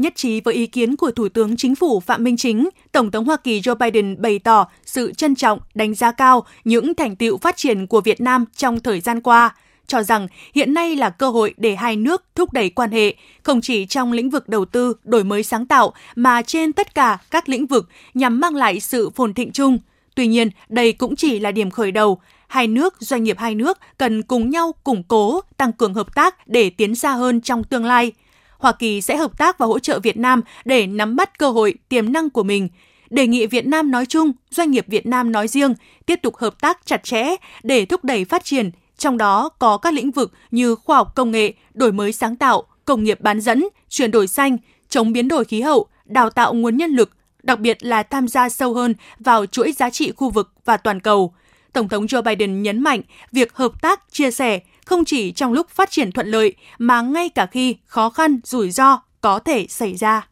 [0.00, 3.24] Nhất trí với ý kiến của Thủ tướng Chính phủ Phạm Minh Chính, Tổng thống
[3.24, 7.38] Hoa Kỳ Joe Biden bày tỏ sự trân trọng, đánh giá cao những thành tựu
[7.38, 9.54] phát triển của Việt Nam trong thời gian qua,
[9.86, 13.60] cho rằng hiện nay là cơ hội để hai nước thúc đẩy quan hệ, không
[13.60, 17.48] chỉ trong lĩnh vực đầu tư, đổi mới sáng tạo, mà trên tất cả các
[17.48, 19.78] lĩnh vực nhằm mang lại sự phồn thịnh chung.
[20.14, 22.20] Tuy nhiên, đây cũng chỉ là điểm khởi đầu.
[22.48, 26.48] Hai nước, doanh nghiệp hai nước cần cùng nhau củng cố, tăng cường hợp tác
[26.48, 28.12] để tiến xa hơn trong tương lai–
[28.60, 31.74] Hoa Kỳ sẽ hợp tác và hỗ trợ Việt Nam để nắm bắt cơ hội,
[31.88, 32.68] tiềm năng của mình.
[33.10, 35.74] Đề nghị Việt Nam nói chung, doanh nghiệp Việt Nam nói riêng
[36.06, 39.94] tiếp tục hợp tác chặt chẽ để thúc đẩy phát triển, trong đó có các
[39.94, 43.64] lĩnh vực như khoa học công nghệ, đổi mới sáng tạo, công nghiệp bán dẫn,
[43.88, 44.56] chuyển đổi xanh,
[44.88, 47.10] chống biến đổi khí hậu, đào tạo nguồn nhân lực,
[47.42, 51.00] đặc biệt là tham gia sâu hơn vào chuỗi giá trị khu vực và toàn
[51.00, 51.34] cầu.
[51.72, 53.00] Tổng thống Joe Biden nhấn mạnh
[53.32, 57.28] việc hợp tác, chia sẻ không chỉ trong lúc phát triển thuận lợi mà ngay
[57.28, 60.28] cả khi khó khăn, rủi ro có thể xảy ra.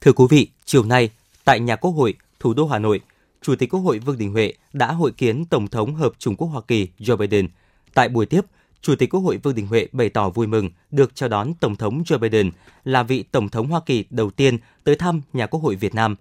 [0.00, 1.10] Thưa quý vị, chiều nay
[1.44, 3.00] tại nhà Quốc hội, thủ đô Hà Nội,
[3.42, 6.48] Chủ tịch Quốc hội Vương Đình Huệ đã hội kiến Tổng thống Hợp Trung Quốc
[6.48, 7.48] Hoa Kỳ Joe Biden.
[7.94, 8.40] Tại buổi tiếp,
[8.80, 11.76] Chủ tịch Quốc hội Vương Đình Huệ bày tỏ vui mừng được chào đón Tổng
[11.76, 12.50] thống Joe Biden
[12.84, 16.16] là vị Tổng thống Hoa Kỳ đầu tiên tới thăm nhà Quốc hội Việt Nam.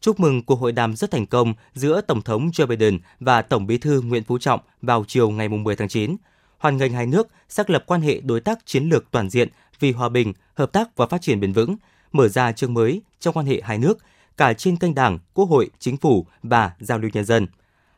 [0.00, 3.66] Chúc mừng cuộc hội đàm rất thành công giữa Tổng thống Joe Biden và Tổng
[3.66, 6.16] bí thư Nguyễn Phú Trọng vào chiều ngày 10 tháng 9
[6.66, 9.48] hoàn ngành hai nước xác lập quan hệ đối tác chiến lược toàn diện
[9.80, 11.76] vì hòa bình, hợp tác và phát triển bền vững,
[12.12, 13.98] mở ra chương mới trong quan hệ hai nước,
[14.36, 17.46] cả trên kênh Đảng, Quốc hội, Chính phủ và giao lưu nhân dân.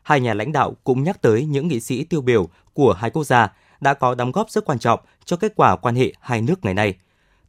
[0.03, 3.23] Hai nhà lãnh đạo cũng nhắc tới những nghị sĩ tiêu biểu của hai quốc
[3.23, 6.65] gia đã có đóng góp rất quan trọng cho kết quả quan hệ hai nước
[6.65, 6.93] ngày nay.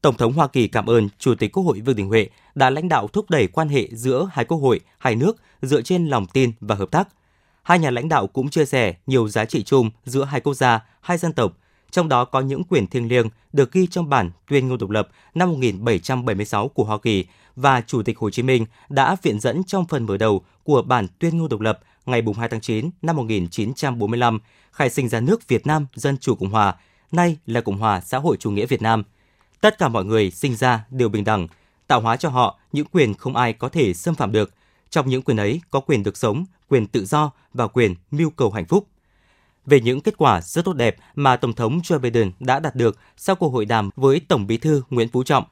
[0.02, 2.88] Tổng thống Hoa Kỳ cảm ơn Chủ tịch Quốc hội Vương Đình Huệ đã lãnh
[2.88, 6.52] đạo thúc đẩy quan hệ giữa hai quốc hội, hai nước dựa trên lòng tin
[6.60, 7.08] và hợp tác,
[7.62, 10.84] Hai nhà lãnh đạo cũng chia sẻ nhiều giá trị chung giữa hai quốc gia,
[11.00, 11.52] hai dân tộc,
[11.90, 15.08] trong đó có những quyền thiêng liêng được ghi trong bản tuyên ngôn độc lập
[15.34, 17.24] năm 1776 của Hoa Kỳ
[17.56, 21.06] và Chủ tịch Hồ Chí Minh đã viện dẫn trong phần mở đầu của bản
[21.18, 24.38] tuyên ngôn độc lập ngày 2 tháng 9 năm 1945,
[24.72, 26.74] khai sinh ra nước Việt Nam Dân Chủ Cộng Hòa,
[27.12, 29.02] nay là Cộng hòa xã hội chủ nghĩa Việt Nam.
[29.60, 31.48] Tất cả mọi người sinh ra đều bình đẳng,
[31.86, 34.50] tạo hóa cho họ những quyền không ai có thể xâm phạm được.
[34.90, 38.50] Trong những quyền ấy có quyền được sống, quyền tự do và quyền mưu cầu
[38.50, 38.86] hạnh phúc.
[39.66, 42.98] Về những kết quả rất tốt đẹp mà Tổng thống Joe Biden đã đạt được
[43.16, 45.44] sau cuộc hội đàm với Tổng bí thư Nguyễn Phú Trọng,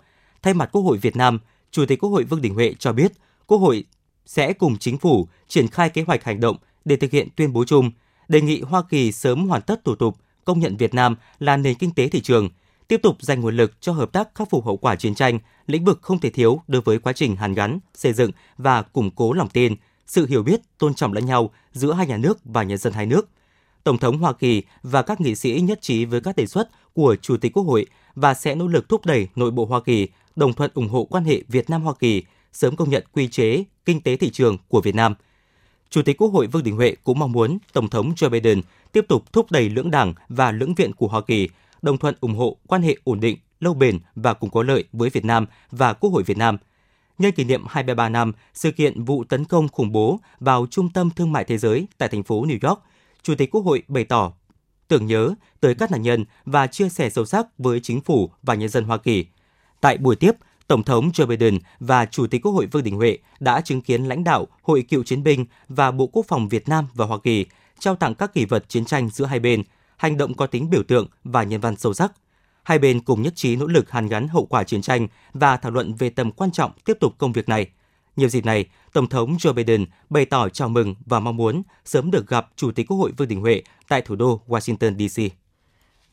[0.42, 1.38] thay mặt Quốc hội Việt Nam,
[1.70, 3.12] Chủ tịch Quốc hội Vương Đình Huệ cho biết
[3.46, 3.85] Quốc hội
[4.27, 7.64] sẽ cùng chính phủ triển khai kế hoạch hành động để thực hiện tuyên bố
[7.64, 7.90] chung,
[8.29, 11.74] đề nghị Hoa Kỳ sớm hoàn tất thủ tục công nhận Việt Nam là nền
[11.74, 12.48] kinh tế thị trường,
[12.88, 15.85] tiếp tục dành nguồn lực cho hợp tác khắc phục hậu quả chiến tranh, lĩnh
[15.85, 19.33] vực không thể thiếu đối với quá trình hàn gắn, xây dựng và củng cố
[19.33, 19.74] lòng tin,
[20.07, 23.07] sự hiểu biết, tôn trọng lẫn nhau giữa hai nhà nước và nhân dân hai
[23.07, 23.28] nước.
[23.85, 27.16] Tổng thống Hoa Kỳ và các nghị sĩ nhất trí với các đề xuất của
[27.22, 30.52] Chủ tịch Quốc hội và sẽ nỗ lực thúc đẩy nội bộ Hoa Kỳ đồng
[30.52, 34.00] thuận ủng hộ quan hệ Việt Nam Hoa Kỳ sớm công nhận quy chế kinh
[34.00, 35.14] tế thị trường của Việt Nam.
[35.90, 38.61] Chủ tịch Quốc hội Vương Đình Huệ cũng mong muốn Tổng thống Joe Biden
[38.92, 41.48] tiếp tục thúc đẩy lưỡng đảng và lưỡng viện của Hoa Kỳ
[41.83, 45.10] đồng thuận ủng hộ quan hệ ổn định, lâu bền và cùng có lợi với
[45.10, 46.56] Việt Nam và Quốc hội Việt Nam–
[47.18, 51.10] nhân kỷ niệm 23 năm sự kiện vụ tấn công khủng bố vào trung tâm
[51.10, 52.82] thương mại thế giới tại thành phố New York,
[53.22, 54.32] Chủ tịch Quốc hội bày tỏ
[54.88, 58.54] tưởng nhớ tới các nạn nhân và chia sẻ sâu sắc với chính phủ và
[58.54, 59.26] nhân dân Hoa Kỳ.
[59.80, 60.32] Tại buổi tiếp,
[60.66, 64.04] Tổng thống Joe Biden và Chủ tịch Quốc hội Vương Đình Huệ đã chứng kiến
[64.04, 67.46] lãnh đạo Hội cựu chiến binh và Bộ Quốc phòng Việt Nam và Hoa Kỳ
[67.78, 69.62] trao tặng các kỷ vật chiến tranh giữa hai bên,
[69.96, 72.12] hành động có tính biểu tượng và nhân văn sâu sắc–
[72.68, 75.72] Hai bên cùng nhất trí nỗ lực hàn gắn hậu quả chiến tranh và thảo
[75.72, 77.66] luận về tầm quan trọng tiếp tục công việc này.
[78.16, 82.11] Nhiều dịp này, Tổng thống Joe Biden bày tỏ chào mừng và mong muốn sớm
[82.11, 85.33] được gặp Chủ tịch Quốc hội Vương Đình Huệ tại thủ đô Washington, D.C.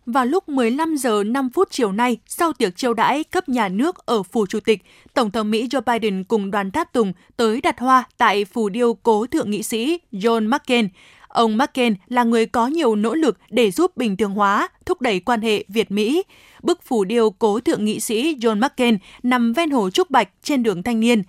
[0.06, 4.06] Vào lúc 15 giờ 5 phút chiều nay, sau tiệc chiêu đãi cấp nhà nước
[4.06, 7.80] ở phủ chủ tịch, Tổng thống Mỹ Joe Biden cùng đoàn tháp tùng tới đặt
[7.80, 10.88] hoa tại phủ điêu cố thượng nghị sĩ John McCain.
[11.36, 15.20] Ông McCain là người có nhiều nỗ lực để giúp bình thường hóa, thúc đẩy
[15.20, 16.24] quan hệ Việt-Mỹ.
[16.64, 20.64] Bức phủ điêu cố thượng nghị sĩ John McCain nằm ven hồ Trúc Bạch trên
[20.64, 21.24] đường Thanh Niên.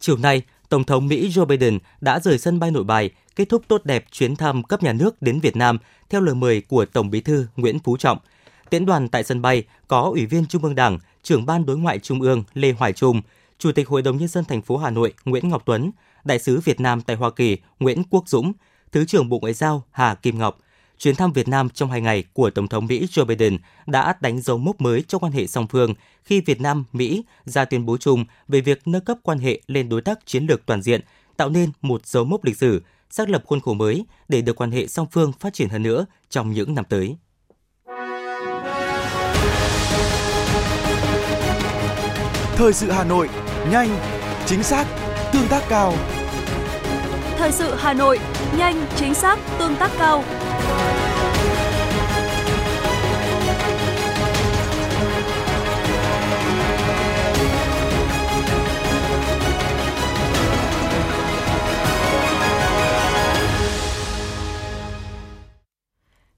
[0.00, 3.62] Chiều nay, Tổng thống Mỹ Joe Biden đã rời sân bay nội bài, kết thúc
[3.68, 5.78] tốt đẹp chuyến thăm cấp nhà nước đến Việt Nam
[6.10, 8.18] theo lời mời của Tổng bí thư Nguyễn Phú Trọng.
[8.70, 11.98] Tiễn đoàn tại sân bay có Ủy viên Trung ương Đảng, trưởng ban đối ngoại
[11.98, 13.22] Trung ương Lê Hoài Trung,
[13.58, 15.90] Chủ tịch Hội đồng Nhân dân thành phố Hà Nội Nguyễn Ngọc Tuấn,
[16.24, 18.52] Đại sứ Việt Nam tại Hoa Kỳ Nguyễn Quốc Dũng,
[18.94, 20.58] Thứ trưởng Bộ Ngoại giao Hà Kim Ngọc.
[20.98, 24.40] Chuyến thăm Việt Nam trong hai ngày của Tổng thống Mỹ Joe Biden đã đánh
[24.40, 27.96] dấu mốc mới trong quan hệ song phương khi Việt Nam, Mỹ ra tuyên bố
[27.96, 31.00] chung về việc nâng cấp quan hệ lên đối tác chiến lược toàn diện,
[31.36, 34.70] tạo nên một dấu mốc lịch sử, xác lập khuôn khổ mới để được quan
[34.70, 37.16] hệ song phương phát triển hơn nữa trong những năm tới.
[42.56, 43.28] Thời sự Hà Nội,
[43.70, 43.96] nhanh,
[44.46, 44.86] chính xác,
[45.32, 45.94] tương tác cao.
[47.44, 48.18] Thời sự Hà Nội,
[48.58, 50.24] nhanh, chính xác, tương tác cao.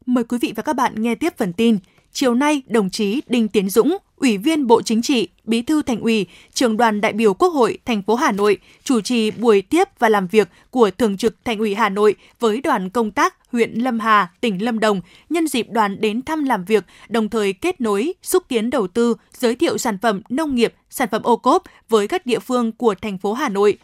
[0.07, 1.79] Mời quý vị và các bạn nghe tiếp phần tin.
[2.13, 6.01] Chiều nay, đồng chí Đinh Tiến Dũng, Ủy viên Bộ Chính trị, Bí thư Thành
[6.01, 9.89] ủy, trường đoàn đại biểu Quốc hội thành phố Hà Nội chủ trì buổi tiếp
[9.99, 13.73] và làm việc của Thường trực Thành ủy Hà Nội với đoàn công tác huyện
[13.73, 15.01] Lâm Hà, tỉnh Lâm Đồng
[15.31, 19.15] nhân dịp đoàn đến thăm làm việc, đồng thời kết nối, xúc tiến đầu tư,
[19.33, 22.95] giới thiệu sản phẩm nông nghiệp, sản phẩm ô cốp với các địa phương của
[22.95, 23.79] thành phố Hà Nội.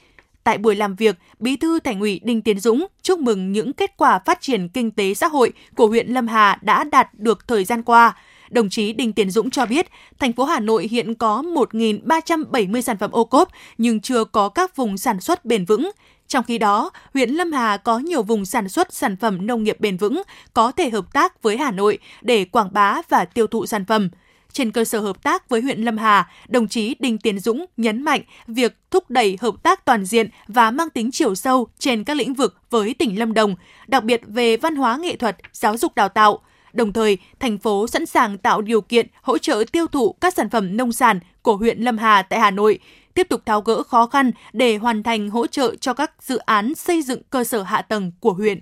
[0.44, 3.96] Tại buổi làm việc, Bí thư Thành ủy Đinh Tiến Dũng chúc mừng những kết
[3.96, 7.64] quả phát triển kinh tế xã hội của huyện Lâm Hà đã đạt được thời
[7.64, 8.16] gian qua.
[8.52, 9.86] Đồng chí Đinh Tiến Dũng cho biết,
[10.18, 13.48] thành phố Hà Nội hiện có 1.370 sản phẩm ô cốp
[13.78, 15.90] nhưng chưa có các vùng sản xuất bền vững.
[16.28, 19.80] Trong khi đó, huyện Lâm Hà có nhiều vùng sản xuất sản phẩm nông nghiệp
[19.80, 20.22] bền vững,
[20.54, 24.08] có thể hợp tác với Hà Nội để quảng bá và tiêu thụ sản phẩm.
[24.52, 28.02] Trên cơ sở hợp tác với huyện Lâm Hà, đồng chí Đinh Tiến Dũng nhấn
[28.02, 32.16] mạnh việc thúc đẩy hợp tác toàn diện và mang tính chiều sâu trên các
[32.16, 33.54] lĩnh vực với tỉnh Lâm Đồng,
[33.86, 36.40] đặc biệt về văn hóa nghệ thuật, giáo dục đào tạo.
[36.72, 40.50] Đồng thời, thành phố sẵn sàng tạo điều kiện hỗ trợ tiêu thụ các sản
[40.50, 42.78] phẩm nông sản của huyện Lâm Hà tại Hà Nội,
[43.14, 46.74] tiếp tục tháo gỡ khó khăn để hoàn thành hỗ trợ cho các dự án
[46.74, 48.60] xây dựng cơ sở hạ tầng của huyện.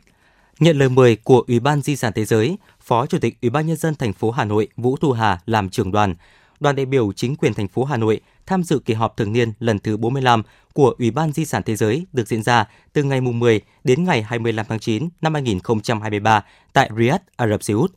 [0.58, 3.66] Nhận lời mời của Ủy ban Di sản Thế giới, Phó Chủ tịch Ủy ban
[3.66, 6.14] nhân dân thành phố Hà Nội Vũ Thu Hà làm trưởng đoàn,
[6.60, 9.52] đoàn đại biểu chính quyền thành phố Hà Nội tham dự kỳ họp thường niên
[9.58, 10.42] lần thứ 45
[10.72, 14.22] của Ủy ban Di sản Thế giới được diễn ra từ ngày 10 đến ngày
[14.22, 17.92] 25 tháng 9 năm 2023 tại Riyadh, Ả Rập Xê Út.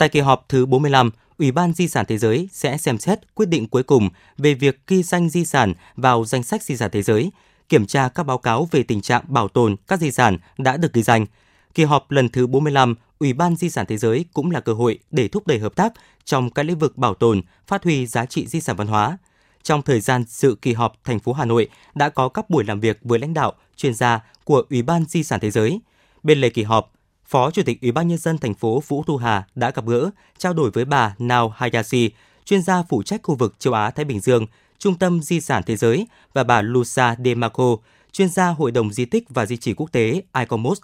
[0.00, 3.46] Tại kỳ họp thứ 45, Ủy ban Di sản Thế giới sẽ xem xét quyết
[3.46, 7.02] định cuối cùng về việc ghi danh di sản vào danh sách di sản thế
[7.02, 7.30] giới,
[7.68, 10.92] kiểm tra các báo cáo về tình trạng bảo tồn các di sản đã được
[10.92, 11.26] ghi danh.
[11.74, 14.98] Kỳ họp lần thứ 45, Ủy ban Di sản Thế giới cũng là cơ hội
[15.10, 15.92] để thúc đẩy hợp tác
[16.24, 19.18] trong các lĩnh vực bảo tồn, phát huy giá trị di sản văn hóa.
[19.62, 22.80] Trong thời gian dự kỳ họp, thành phố Hà Nội đã có các buổi làm
[22.80, 25.80] việc với lãnh đạo, chuyên gia của Ủy ban Di sản Thế giới.
[26.22, 26.92] Bên lề kỳ họp,
[27.30, 30.10] Phó Chủ tịch Ủy ban nhân dân thành phố Vũ Thu Hà đã gặp gỡ,
[30.38, 32.10] trao đổi với bà Nao Hayashi,
[32.44, 34.46] chuyên gia phụ trách khu vực châu Á Thái Bình Dương,
[34.78, 37.76] Trung tâm Di sản Thế giới và bà Lusa Demarco,
[38.12, 40.80] chuyên gia Hội đồng Di tích và Di chỉ Quốc tế ICOMOS.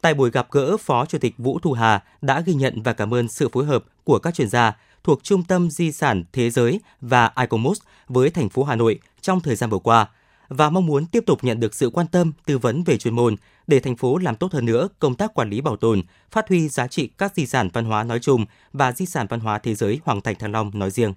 [0.00, 3.14] Tại buổi gặp gỡ, Phó Chủ tịch Vũ Thu Hà đã ghi nhận và cảm
[3.14, 6.80] ơn sự phối hợp của các chuyên gia thuộc Trung tâm Di sản Thế giới
[7.00, 10.06] và ICOMOS với thành phố Hà Nội trong thời gian vừa qua
[10.48, 13.36] và mong muốn tiếp tục nhận được sự quan tâm, tư vấn về chuyên môn
[13.66, 16.68] để thành phố làm tốt hơn nữa công tác quản lý bảo tồn, phát huy
[16.68, 19.74] giá trị các di sản văn hóa nói chung và di sản văn hóa thế
[19.74, 21.14] giới Hoàng Thành Thăng Long nói riêng.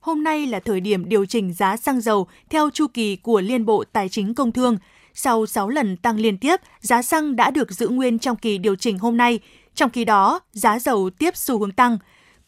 [0.00, 3.66] Hôm nay là thời điểm điều chỉnh giá xăng dầu theo chu kỳ của Liên
[3.66, 4.76] Bộ Tài chính Công Thương.
[5.14, 8.76] Sau 6 lần tăng liên tiếp, giá xăng đã được giữ nguyên trong kỳ điều
[8.76, 9.40] chỉnh hôm nay.
[9.74, 11.98] Trong khi đó, giá dầu tiếp xu hướng tăng.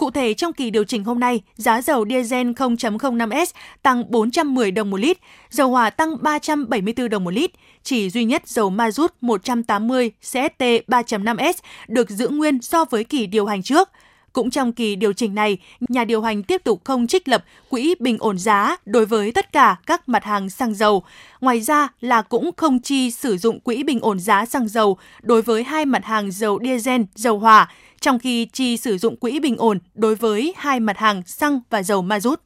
[0.03, 3.47] Cụ thể, trong kỳ điều chỉnh hôm nay, giá dầu diesel 0.05S
[3.83, 5.19] tăng 410 đồng một lít,
[5.51, 7.51] dầu hỏa tăng 374 đồng một lít.
[7.83, 11.53] Chỉ duy nhất dầu ma rút 180 CST 3.5S
[11.89, 13.89] được giữ nguyên so với kỳ điều hành trước.
[14.33, 17.95] Cũng trong kỳ điều chỉnh này, nhà điều hành tiếp tục không trích lập quỹ
[18.01, 21.03] bình ổn giá đối với tất cả các mặt hàng xăng dầu.
[21.41, 25.43] Ngoài ra là cũng không chi sử dụng quỹ bình ổn giá xăng dầu đối
[25.43, 27.71] với hai mặt hàng dầu diesel, dầu hỏa,
[28.03, 31.83] trong khi chi sử dụng quỹ bình ổn đối với hai mặt hàng xăng và
[31.83, 32.41] dầu ma rút.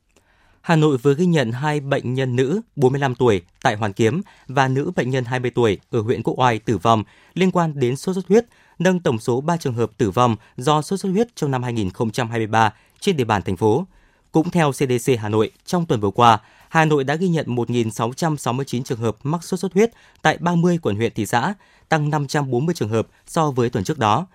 [0.60, 4.68] Hà Nội vừa ghi nhận hai bệnh nhân nữ 45 tuổi tại Hoàn Kiếm và
[4.68, 7.04] nữ bệnh nhân 20 tuổi ở huyện Quốc Oai tử vong
[7.34, 8.46] liên quan đến sốt xuất huyết
[8.78, 12.72] nâng tổng số 3 trường hợp tử vong do sốt xuất huyết trong năm 2023
[13.00, 13.86] trên địa bàn thành phố.
[14.32, 16.38] Cũng theo CDC Hà Nội, trong tuần vừa qua,
[16.68, 19.90] Hà Nội đã ghi nhận 1.669 trường hợp mắc sốt xuất huyết
[20.22, 21.54] tại 30 quận huyện thị xã,
[21.88, 24.26] tăng 540 trường hợp so với tuần trước đó.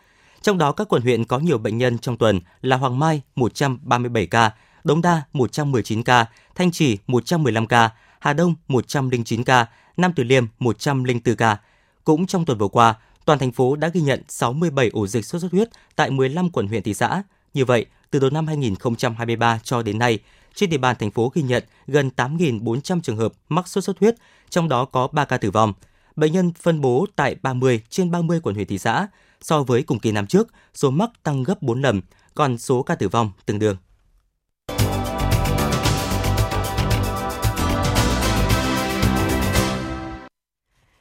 [0.41, 4.25] Trong đó các quận huyện có nhiều bệnh nhân trong tuần là Hoàng Mai 137
[4.25, 4.51] ca,
[4.83, 6.25] Đống Đa 119 ca,
[6.55, 7.89] Thanh Trì 115 ca,
[8.19, 9.65] Hà Đông 109 ca,
[9.97, 11.57] Nam Từ Liêm 104 ca.
[12.03, 15.41] Cũng trong tuần vừa qua, toàn thành phố đã ghi nhận 67 ổ dịch sốt
[15.41, 17.23] xuất huyết tại 15 quận huyện thị xã.
[17.53, 20.19] Như vậy, từ đầu năm 2023 cho đến nay,
[20.55, 24.15] trên địa bàn thành phố ghi nhận gần 8.400 trường hợp mắc sốt xuất huyết,
[24.49, 25.73] trong đó có 3 ca tử vong.
[26.15, 29.07] Bệnh nhân phân bố tại 30 trên 30 quận huyện thị xã.
[29.41, 32.01] So với cùng kỳ năm trước, số mắc tăng gấp 4 lần,
[32.35, 33.77] còn số ca tử vong tương đương.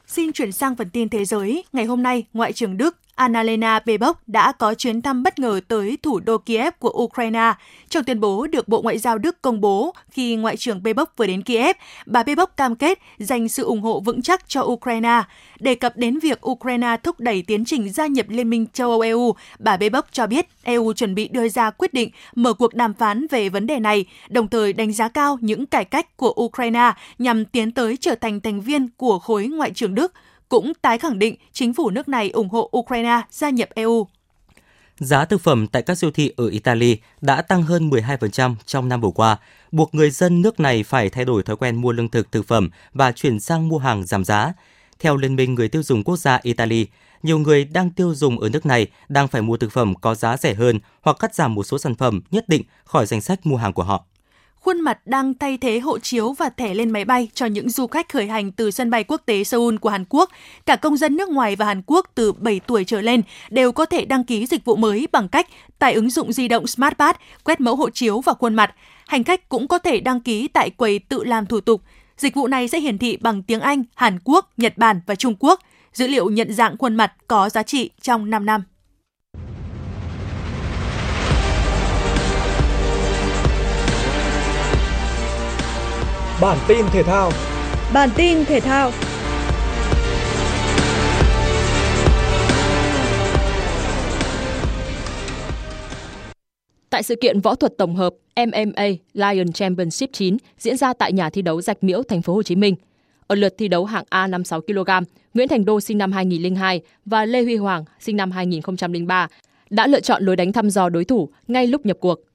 [0.06, 1.64] Xin chuyển sang phần tin thế giới.
[1.72, 5.98] Ngày hôm nay, Ngoại trưởng Đức Annalena Baerbock đã có chuyến thăm bất ngờ tới
[6.02, 7.52] thủ đô Kiev của Ukraine.
[7.88, 11.26] Trong tuyên bố được Bộ Ngoại giao Đức công bố khi Ngoại trưởng Baerbock vừa
[11.26, 15.22] đến Kiev, bà Baerbock cam kết dành sự ủng hộ vững chắc cho Ukraine.
[15.60, 19.00] Đề cập đến việc Ukraine thúc đẩy tiến trình gia nhập Liên minh châu Âu
[19.00, 22.94] EU, bà Baerbock cho biết EU chuẩn bị đưa ra quyết định mở cuộc đàm
[22.94, 26.92] phán về vấn đề này, đồng thời đánh giá cao những cải cách của Ukraine
[27.18, 30.12] nhằm tiến tới trở thành thành viên của khối Ngoại trưởng Đức–
[30.50, 34.06] cũng tái khẳng định chính phủ nước này ủng hộ Ukraine gia nhập EU.
[34.98, 39.00] Giá thực phẩm tại các siêu thị ở Italy đã tăng hơn 12% trong năm
[39.00, 39.36] vừa qua,
[39.72, 42.70] buộc người dân nước này phải thay đổi thói quen mua lương thực thực phẩm
[42.92, 44.52] và chuyển sang mua hàng giảm giá.
[44.98, 46.86] Theo Liên minh Người tiêu dùng quốc gia Italy,
[47.22, 50.36] nhiều người đang tiêu dùng ở nước này đang phải mua thực phẩm có giá
[50.36, 53.56] rẻ hơn hoặc cắt giảm một số sản phẩm nhất định khỏi danh sách mua
[53.56, 54.04] hàng của họ
[54.60, 57.86] khuôn mặt đang thay thế hộ chiếu và thẻ lên máy bay cho những du
[57.86, 60.30] khách khởi hành từ sân bay quốc tế Seoul của Hàn Quốc.
[60.66, 63.84] Cả công dân nước ngoài và Hàn Quốc từ 7 tuổi trở lên đều có
[63.84, 65.46] thể đăng ký dịch vụ mới bằng cách
[65.78, 68.74] tải ứng dụng di động SmartPass, quét mẫu hộ chiếu và khuôn mặt.
[69.06, 71.82] Hành khách cũng có thể đăng ký tại quầy tự làm thủ tục.
[72.16, 75.34] Dịch vụ này sẽ hiển thị bằng tiếng Anh, Hàn Quốc, Nhật Bản và Trung
[75.38, 75.60] Quốc.
[75.92, 78.64] Dữ liệu nhận dạng khuôn mặt có giá trị trong 5 năm.
[86.40, 87.32] Bản tin thể thao.
[87.92, 88.90] Bản tin thể thao.
[96.90, 98.84] Tại sự kiện võ thuật tổng hợp MMA
[99.14, 102.56] Lion Championship 9 diễn ra tại nhà thi đấu Rạch Miễu, thành phố Hồ Chí
[102.56, 102.74] Minh.
[103.26, 104.90] Ở lượt thi đấu hạng A 56 kg,
[105.34, 109.28] Nguyễn Thành Đô sinh năm 2002 và Lê Huy Hoàng sinh năm 2003
[109.70, 112.29] đã lựa chọn lối đánh thăm dò đối thủ ngay lúc nhập cuộc.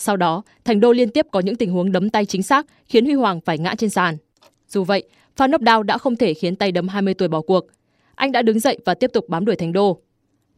[0.00, 3.04] Sau đó, Thành Đô liên tiếp có những tình huống đấm tay chính xác khiến
[3.04, 4.16] Huy Hoàng phải ngã trên sàn.
[4.68, 5.02] Dù vậy,
[5.36, 7.66] pha knockdown đã không thể khiến tay đấm 20 tuổi bỏ cuộc.
[8.14, 10.00] Anh đã đứng dậy và tiếp tục bám đuổi Thành Đô.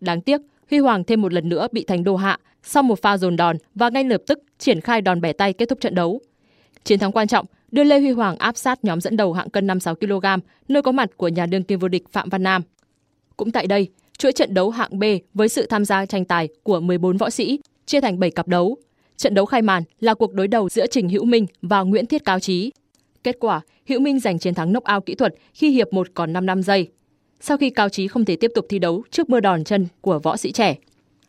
[0.01, 3.17] Đáng tiếc, Huy Hoàng thêm một lần nữa bị Thành Đô hạ sau một pha
[3.17, 6.21] dồn đòn và ngay lập tức triển khai đòn bẻ tay kết thúc trận đấu.
[6.85, 9.67] Chiến thắng quan trọng đưa Lê Huy Hoàng áp sát nhóm dẫn đầu hạng cân
[9.67, 10.27] 56 kg,
[10.69, 12.63] nơi có mặt của nhà đương kim vô địch Phạm Văn Nam.
[13.37, 13.89] Cũng tại đây,
[14.19, 17.61] chuỗi trận đấu hạng B với sự tham gia tranh tài của 14 võ sĩ
[17.87, 18.77] chia thành 7 cặp đấu
[19.21, 22.25] Trận đấu khai màn là cuộc đối đầu giữa Trình Hữu Minh và Nguyễn Thiết
[22.25, 22.73] Cao Trí.
[23.25, 26.47] Kết quả, Hữu Minh giành chiến thắng knock-out kỹ thuật khi hiệp 1 còn 5
[26.47, 26.89] năm giây.
[27.41, 30.19] Sau khi Cao Trí không thể tiếp tục thi đấu trước mưa đòn chân của
[30.19, 30.77] võ sĩ trẻ.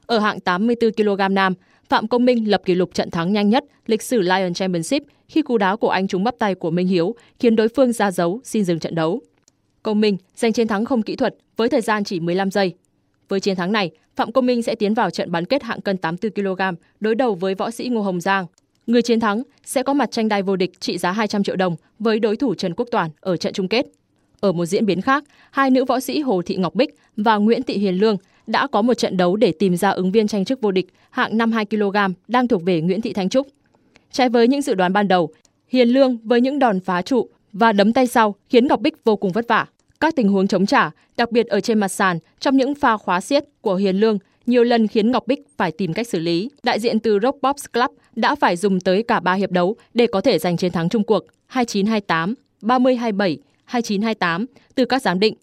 [0.05, 1.53] Ở hạng 84 kg nam,
[1.89, 5.41] Phạm Công Minh lập kỷ lục trận thắng nhanh nhất lịch sử Lion Championship khi
[5.41, 8.39] cú đá của anh trúng bắp tay của Minh Hiếu khiến đối phương ra dấu
[8.43, 9.21] xin dừng trận đấu.
[9.83, 12.73] Công Minh giành chiến thắng không kỹ thuật với thời gian chỉ 15 giây.
[13.29, 15.97] Với chiến thắng này, Phạm Công Minh sẽ tiến vào trận bán kết hạng cân
[15.97, 16.61] 84 kg
[16.99, 18.45] đối đầu với võ sĩ Ngô Hồng Giang.
[18.87, 21.75] Người chiến thắng sẽ có mặt tranh đai vô địch trị giá 200 triệu đồng
[21.99, 23.85] với đối thủ Trần Quốc Toàn ở trận chung kết.
[24.39, 27.63] Ở một diễn biến khác, hai nữ võ sĩ Hồ Thị Ngọc Bích và Nguyễn
[27.63, 30.61] Thị Hiền Lương đã có một trận đấu để tìm ra ứng viên tranh chức
[30.61, 33.47] vô địch hạng 52 kg đang thuộc về Nguyễn Thị Thanh Trúc.
[34.11, 35.29] Trái với những dự đoán ban đầu,
[35.67, 39.15] Hiền Lương với những đòn phá trụ và đấm tay sau khiến Ngọc Bích vô
[39.15, 39.65] cùng vất vả.
[40.01, 43.21] Các tình huống chống trả, đặc biệt ở trên mặt sàn trong những pha khóa
[43.21, 46.49] xiết của Hiền Lương nhiều lần khiến Ngọc Bích phải tìm cách xử lý.
[46.63, 50.21] Đại diện từ Rockbox Club đã phải dùng tới cả 3 hiệp đấu để có
[50.21, 53.37] thể giành chiến thắng chung cuộc 29-28, 30-27,
[53.71, 54.45] 29-28
[54.75, 55.35] từ các giám định.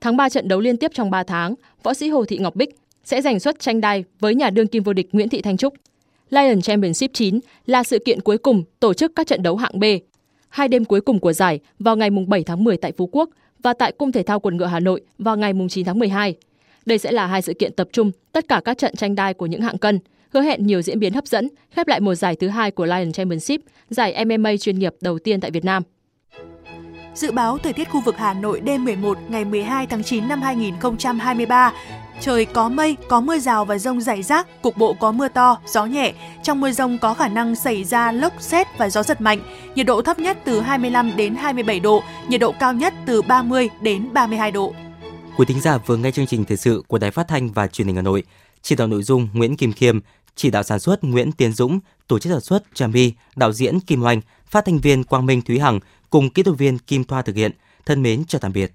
[0.00, 2.74] Thắng 3 trận đấu liên tiếp trong 3 tháng, võ sĩ Hồ Thị Ngọc Bích
[3.04, 5.74] sẽ giành suất tranh đai với nhà đương kim vô địch Nguyễn Thị Thanh Trúc.
[6.30, 9.84] Lion Championship 9 là sự kiện cuối cùng tổ chức các trận đấu hạng B.
[10.48, 13.30] Hai đêm cuối cùng của giải vào ngày 7 tháng 10 tại Phú Quốc
[13.62, 16.34] và tại Cung Thể thao Quần ngựa Hà Nội vào ngày 9 tháng 12.
[16.86, 19.46] Đây sẽ là hai sự kiện tập trung tất cả các trận tranh đai của
[19.46, 19.98] những hạng cân,
[20.34, 23.12] hứa hẹn nhiều diễn biến hấp dẫn, khép lại một giải thứ hai của Lion
[23.12, 25.82] Championship, giải MMA chuyên nghiệp đầu tiên tại Việt Nam.
[27.14, 30.42] Dự báo thời tiết khu vực Hà Nội đêm 11 ngày 12 tháng 9 năm
[30.42, 31.72] 2023
[32.20, 35.58] trời có mây, có mưa rào và rông rải rác, cục bộ có mưa to,
[35.66, 36.12] gió nhẹ.
[36.42, 39.40] Trong mưa rông có khả năng xảy ra lốc xét và gió giật mạnh.
[39.74, 43.68] Nhiệt độ thấp nhất từ 25 đến 27 độ, nhiệt độ cao nhất từ 30
[43.80, 44.74] đến 32 độ.
[45.36, 47.86] Quý thính giả vừa nghe chương trình thời sự của Đài Phát thanh và Truyền
[47.86, 48.22] hình Hà Nội.
[48.62, 50.00] Chỉ đạo nội dung Nguyễn Kim Khiêm,
[50.36, 53.80] chỉ đạo sản xuất Nguyễn Tiến Dũng, tổ chức sản xuất Trà My, đạo diễn
[53.80, 57.22] Kim Oanh, phát thanh viên Quang Minh Thúy Hằng cùng kỹ thuật viên Kim Thoa
[57.22, 57.52] thực hiện.
[57.86, 58.72] Thân mến chào tạm biệt.